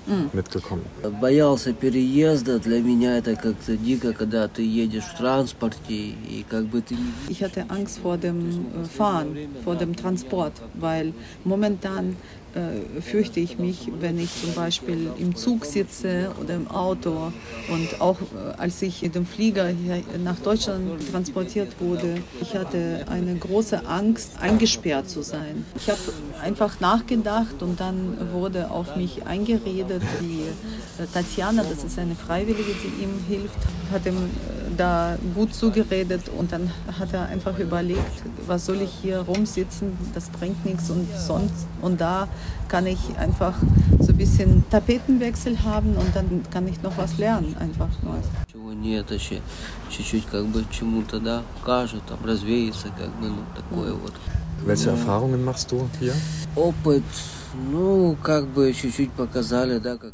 М. 0.06 0.30
mitgekommen? 0.32 0.84
Боялся 1.20 1.72
переезда. 1.72 2.58
Для 2.60 2.80
меня 2.80 3.18
это 3.18 3.34
как-то 3.34 3.76
дико, 3.76 4.12
когда 4.12 4.46
ты 4.48 4.62
едешь 4.62 5.04
в 5.04 5.18
транспорте 5.18 5.94
и 5.94 6.44
как 6.48 6.66
бы 6.66 6.80
ты 6.80 6.96
Ich 7.28 7.42
hatte 7.42 7.64
Angst 7.68 7.98
vor 8.02 8.16
dem 8.16 8.38
äh, 8.48 8.84
Fahren, 8.96 9.36
vor 9.64 9.74
dem 9.76 9.94
Transport, 9.96 10.52
weil 10.74 11.12
momentan 11.44 12.16
äh, 12.54 13.00
fürchte 13.00 13.40
ich 13.40 13.58
mich, 13.58 13.90
wenn 14.00 14.18
ich 14.18 14.30
zum 14.40 14.54
Beispiel 14.54 15.10
im 15.18 15.34
Zug 15.34 15.64
sitze 15.64 16.30
oder 16.40 16.54
im 16.54 16.68
Auto 16.70 17.32
und 17.68 18.00
auch 18.00 18.20
äh, 18.20 18.58
als 18.58 18.82
ich 18.82 19.02
in 19.02 19.12
dem 19.12 19.26
Flieger 19.26 19.70
nach 20.22 20.38
Deutschland 20.38 21.10
transportiert 21.10 21.68
wurde, 21.80 22.16
ich 22.40 22.54
hatte 22.54 23.04
eine 23.08 23.34
große 23.34 23.86
Angst, 23.86 24.32
eingesperrt 24.40 25.08
zu 25.08 25.22
sein. 25.22 25.64
Ich 25.76 25.88
habe 25.88 26.00
einfach 26.42 26.80
nachgedacht 26.80 27.62
und 27.62 27.80
dann 27.80 28.16
wurde 28.32 28.70
auf 28.70 28.96
mich 28.96 29.26
eingeredet, 29.26 29.68
geredet. 29.78 30.02
Die 30.20 30.42
äh, 31.02 31.06
Tatjana, 31.12 31.62
das 31.62 31.84
ist 31.84 31.98
eine 31.98 32.14
Freiwillige, 32.14 32.72
die 32.82 33.02
ihm 33.02 33.24
hilft, 33.28 33.56
hat 33.92 34.06
ihm 34.06 34.30
da 34.76 35.16
gut 35.34 35.54
zugeredet 35.54 36.22
und 36.36 36.52
dann 36.52 36.70
hat 36.98 37.12
er 37.12 37.26
einfach 37.26 37.58
überlegt, 37.58 38.22
was 38.46 38.66
soll 38.66 38.80
ich 38.82 38.90
hier 39.02 39.20
rumsitzen, 39.20 39.96
das 40.14 40.28
bringt 40.30 40.64
nichts 40.64 40.90
und 40.90 41.08
sonst. 41.16 41.66
Und 41.82 42.00
da 42.00 42.28
kann 42.67 42.85
ich 42.87 43.01
einfach 43.17 43.55
so 43.99 44.11
ein 44.11 44.17
bisschen 44.17 44.63
Tapetenwechsel 44.69 45.55
haben 45.63 45.95
und 45.95 46.15
dann 46.15 46.43
kann 46.51 46.67
ich 46.67 46.81
noch 46.81 46.97
was 46.97 47.17
lernen, 47.17 47.55
einfach 47.59 47.89
Neues. 48.03 48.27
Нет, 48.83 49.11
еще 49.11 49.39
чуть-чуть 49.89 50.25
как 50.29 50.45
бы 50.45 50.65
чему-то, 50.69 51.19
да, 51.19 51.41
кажут, 51.63 52.01
там 52.05 52.17
развеется, 52.25 52.87
как 52.89 53.11
бы, 53.19 53.27
ну, 53.29 53.43
такое 53.55 53.93
вот. 53.93 54.13
Welche 54.65 54.89
Erfahrungen 54.89 55.43
machst 55.45 55.71
du 55.71 55.87
hier? 56.01 56.13
Опыт, 56.55 57.03
ну, 57.71 58.17
как 58.21 58.45
бы 58.47 58.73
чуть-чуть 58.73 59.11
показали, 59.11 59.79
да, 59.79 59.97
как... 59.97 60.11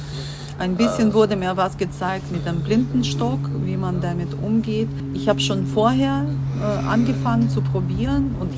Ein 0.60 0.76
bisschen 0.76 1.12
wurde 1.14 1.36
mir 1.36 1.56
was 1.56 1.76
gezeigt 1.78 2.30
mit 2.30 2.46
dem 2.46 2.60
Blindenstock, 2.62 3.40
wie 3.64 3.76
man 3.76 4.00
damit 4.00 4.28
umgeht. 4.34 4.88
Ich 5.14 5.26
habe 5.28 5.40
schon 5.40 5.66
vorher 5.66 6.26
äh, 6.60 6.86
angefangen 6.86 7.48
zu 7.48 7.62
probieren 7.62 8.36
und 8.38 8.52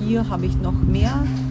hier 0.00 0.28
habe 0.28 0.46
ich 0.46 0.56
noch 0.56 0.72
mehr 0.72 1.12
äh, 1.12 1.47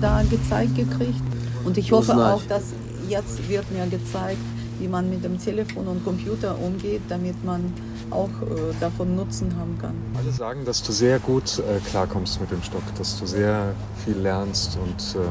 da 0.00 0.22
gezeigt 0.28 0.74
gekriegt. 0.76 1.20
Und 1.64 1.76
ich 1.78 1.90
hoffe 1.92 2.14
auch, 2.16 2.42
dass 2.48 2.62
jetzt 3.08 3.48
wird 3.48 3.70
mir 3.72 3.86
gezeigt, 3.86 4.38
wie 4.78 4.88
man 4.88 5.08
mit 5.08 5.24
dem 5.24 5.38
Telefon 5.40 5.86
und 5.88 6.04
Computer 6.04 6.56
umgeht, 6.58 7.02
damit 7.08 7.42
man 7.44 7.72
auch 8.10 8.28
äh, 8.42 8.72
davon 8.78 9.16
Nutzen 9.16 9.52
haben 9.58 9.76
kann. 9.80 9.94
Alle 10.16 10.30
sagen, 10.30 10.64
dass 10.64 10.82
du 10.82 10.92
sehr 10.92 11.18
gut 11.18 11.58
äh, 11.58 11.80
klarkommst 11.90 12.40
mit 12.40 12.50
dem 12.50 12.62
Stock, 12.62 12.82
dass 12.98 13.18
du 13.18 13.26
sehr 13.26 13.74
viel 14.04 14.16
lernst 14.18 14.76
und 14.80 15.20
äh, 15.20 15.24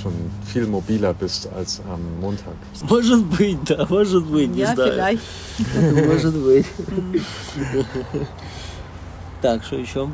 schon 0.00 0.12
viel 0.46 0.66
mobiler 0.66 1.12
bist 1.12 1.48
als 1.54 1.80
am 1.92 2.00
Montag. 2.20 2.54
Может 2.88 3.24
быть, 3.26 3.58
да, 3.68 3.84
может 3.88 4.24
быть, 4.26 4.50
не 4.50 4.60
Ja, 4.60 4.74
знаю. 4.74 4.92
vielleicht. 4.92 6.06
Может 6.08 6.34
быть. 6.34 6.66
Так, 9.42 9.64
что 9.64 9.76
еще? 9.76 10.08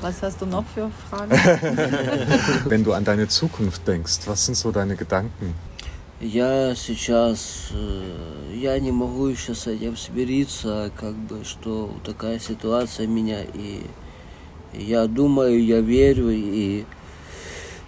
Was 0.00 0.22
hast 0.22 0.40
du 0.40 0.46
noch 0.46 0.64
für 0.74 0.90
Fragen? 1.10 1.32
Wenn 2.66 2.84
du 2.84 2.92
an 2.92 3.04
deine 3.04 3.26
Zukunft 3.26 3.86
denkst, 3.86 4.20
was 4.26 4.46
sind 4.46 4.56
so 4.56 4.70
deine 4.70 4.94
Gedanken? 4.96 5.54
Я 6.20 6.74
сейчас, 6.74 7.70
э, 7.72 8.56
я 8.56 8.78
не 8.80 8.90
могу 8.90 9.26
еще 9.28 9.54
с 9.54 9.68
этим 9.68 9.96
смириться, 9.96 10.90
как 10.96 11.14
бы, 11.14 11.44
что 11.44 11.94
такая 12.04 12.40
ситуация 12.40 13.06
меня, 13.06 13.42
и 13.42 13.86
я 14.72 15.06
думаю, 15.06 15.64
я 15.64 15.80
верю, 15.80 16.30
и 16.30 16.84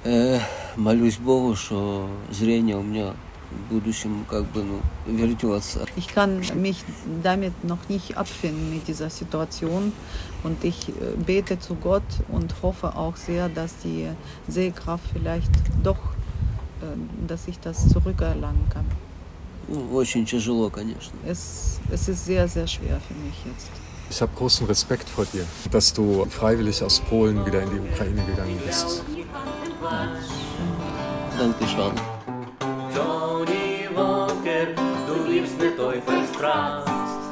э, 0.05 0.39
молюсь 0.77 1.17
Богу, 1.17 1.57
что 1.57 2.09
зрение 2.31 2.77
у 2.77 2.83
меня 2.83 3.15
в 3.52 3.74
будущем 3.74 4.26
как 4.30 4.46
бы, 4.46 4.64
ну, 4.64 4.82
вернется. 5.06 5.86
Ich 5.96 6.08
kann 6.08 6.42
mich 6.56 6.84
damit 7.24 7.64
noch 7.64 7.90
nicht 7.90 8.18
abfinden 8.18 8.74
mit 8.74 8.88
dieser 8.88 9.10
Situation 9.10 9.94
und 10.44 10.64
ich 10.64 10.90
äh, 10.90 10.94
bete 11.18 11.60
zu 11.60 11.76
Gott 11.76 12.04
und 12.30 12.54
hoffe 12.62 12.96
auch 12.96 13.16
sehr, 13.16 13.50
dass 13.50 13.78
die 13.84 14.08
Sehkraft 14.48 15.06
vielleicht 15.14 15.52
doch, 15.84 15.98
äh, 16.82 16.86
dass 17.28 17.48
ich 17.48 17.60
das 17.60 17.88
zurückerlangen 17.90 18.70
kann. 18.70 18.86
Ну, 19.68 19.98
очень 19.98 20.26
тяжело, 20.26 20.70
конечно. 20.70 21.18
Es, 21.26 21.80
es 21.90 22.08
ist 22.08 22.26
sehr, 22.26 22.48
sehr 22.48 22.68
schwer 22.68 23.00
für 23.08 23.16
mich 23.16 23.36
jetzt. 23.46 23.72
Ich 24.10 24.22
habe 24.22 24.32
großen 24.36 24.68
Respekt 24.68 25.10
vor 25.10 25.26
dir, 25.26 25.46
dass 25.72 25.92
du 25.92 26.26
freiwillig 26.30 26.84
aus 26.84 27.00
Polen 27.00 27.44
wieder 27.46 27.64
in 27.64 27.70
die 27.72 27.80
Ukraine 27.80 28.24
gegangen 28.26 28.60
bist. 28.64 29.04
Danke 35.41 35.81
schön. 36.39 37.31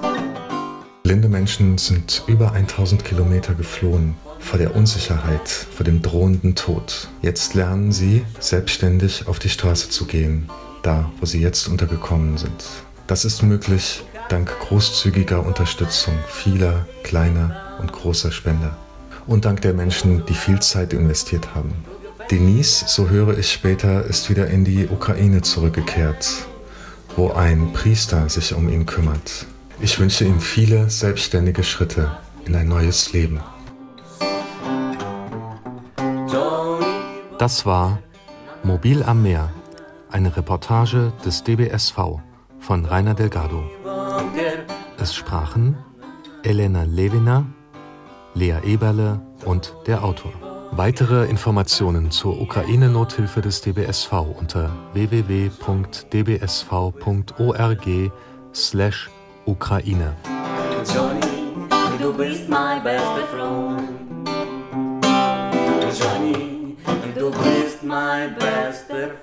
Blinde 1.02 1.28
Menschen 1.28 1.78
sind 1.78 2.22
über 2.26 2.52
1000 2.52 3.04
Kilometer 3.04 3.54
geflohen 3.54 4.14
vor 4.38 4.58
der 4.58 4.76
Unsicherheit, 4.76 5.48
vor 5.48 5.84
dem 5.84 6.02
drohenden 6.02 6.54
Tod. 6.54 7.08
Jetzt 7.22 7.54
lernen 7.54 7.92
sie, 7.92 8.24
selbstständig 8.40 9.26
auf 9.26 9.38
die 9.38 9.48
Straße 9.48 9.90
zu 9.90 10.06
gehen, 10.06 10.48
da, 10.82 11.10
wo 11.20 11.26
sie 11.26 11.40
jetzt 11.40 11.66
untergekommen 11.66 12.36
sind. 12.36 12.64
Das 13.06 13.24
ist 13.24 13.42
möglich 13.42 14.04
dank 14.28 14.58
großzügiger 14.60 15.44
Unterstützung 15.44 16.14
vieler 16.28 16.86
kleiner 17.02 17.78
und 17.80 17.92
großer 17.92 18.30
Spender 18.30 18.76
und 19.26 19.44
dank 19.44 19.62
der 19.62 19.72
Menschen, 19.72 20.24
die 20.26 20.34
viel 20.34 20.60
Zeit 20.60 20.92
investiert 20.92 21.54
haben. 21.54 21.72
Denise, 22.30 22.84
so 22.86 23.08
höre 23.08 23.38
ich 23.38 23.50
später, 23.50 24.04
ist 24.04 24.28
wieder 24.28 24.48
in 24.48 24.64
die 24.64 24.86
Ukraine 24.88 25.40
zurückgekehrt, 25.40 26.46
wo 27.18 27.32
ein 27.32 27.72
Priester 27.72 28.28
sich 28.28 28.54
um 28.54 28.68
ihn 28.68 28.86
kümmert. 28.86 29.46
Ich 29.80 29.98
wünsche 29.98 30.24
ihm 30.24 30.40
viele 30.40 30.88
selbstständige 30.88 31.64
Schritte 31.64 32.16
in 32.46 32.54
ein 32.54 32.68
neues 32.68 33.12
Leben. 33.12 33.40
Das 37.38 37.66
war 37.66 37.98
Mobil 38.62 39.02
am 39.02 39.24
Meer, 39.24 39.50
eine 40.10 40.36
Reportage 40.36 41.12
des 41.24 41.42
DBSV 41.42 42.20
von 42.60 42.84
Rainer 42.84 43.14
Delgado. 43.14 43.64
Es 45.00 45.12
sprachen 45.12 45.76
Elena 46.44 46.84
Levina, 46.84 47.46
Lea 48.34 48.58
Eberle 48.62 49.20
und 49.44 49.74
der 49.88 50.04
Autor. 50.04 50.47
Weitere 50.72 51.26
Informationen 51.28 52.10
zur 52.10 52.40
Ukraine-Nothilfe 52.40 53.40
des 53.40 53.60
DBSV 53.60 54.12
unter 54.38 54.70
www.dbsv.org 54.94 55.32
slash 58.54 59.10
Ukraine. 59.46 60.14
Johnny, 60.94 61.20
du 61.98 62.12
bist 62.12 62.48
mein 62.48 62.82
bester 62.82 63.26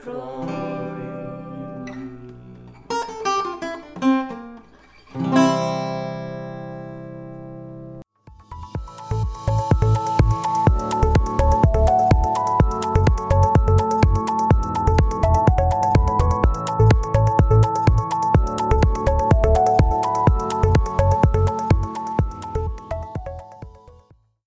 Freund. 0.03 0.54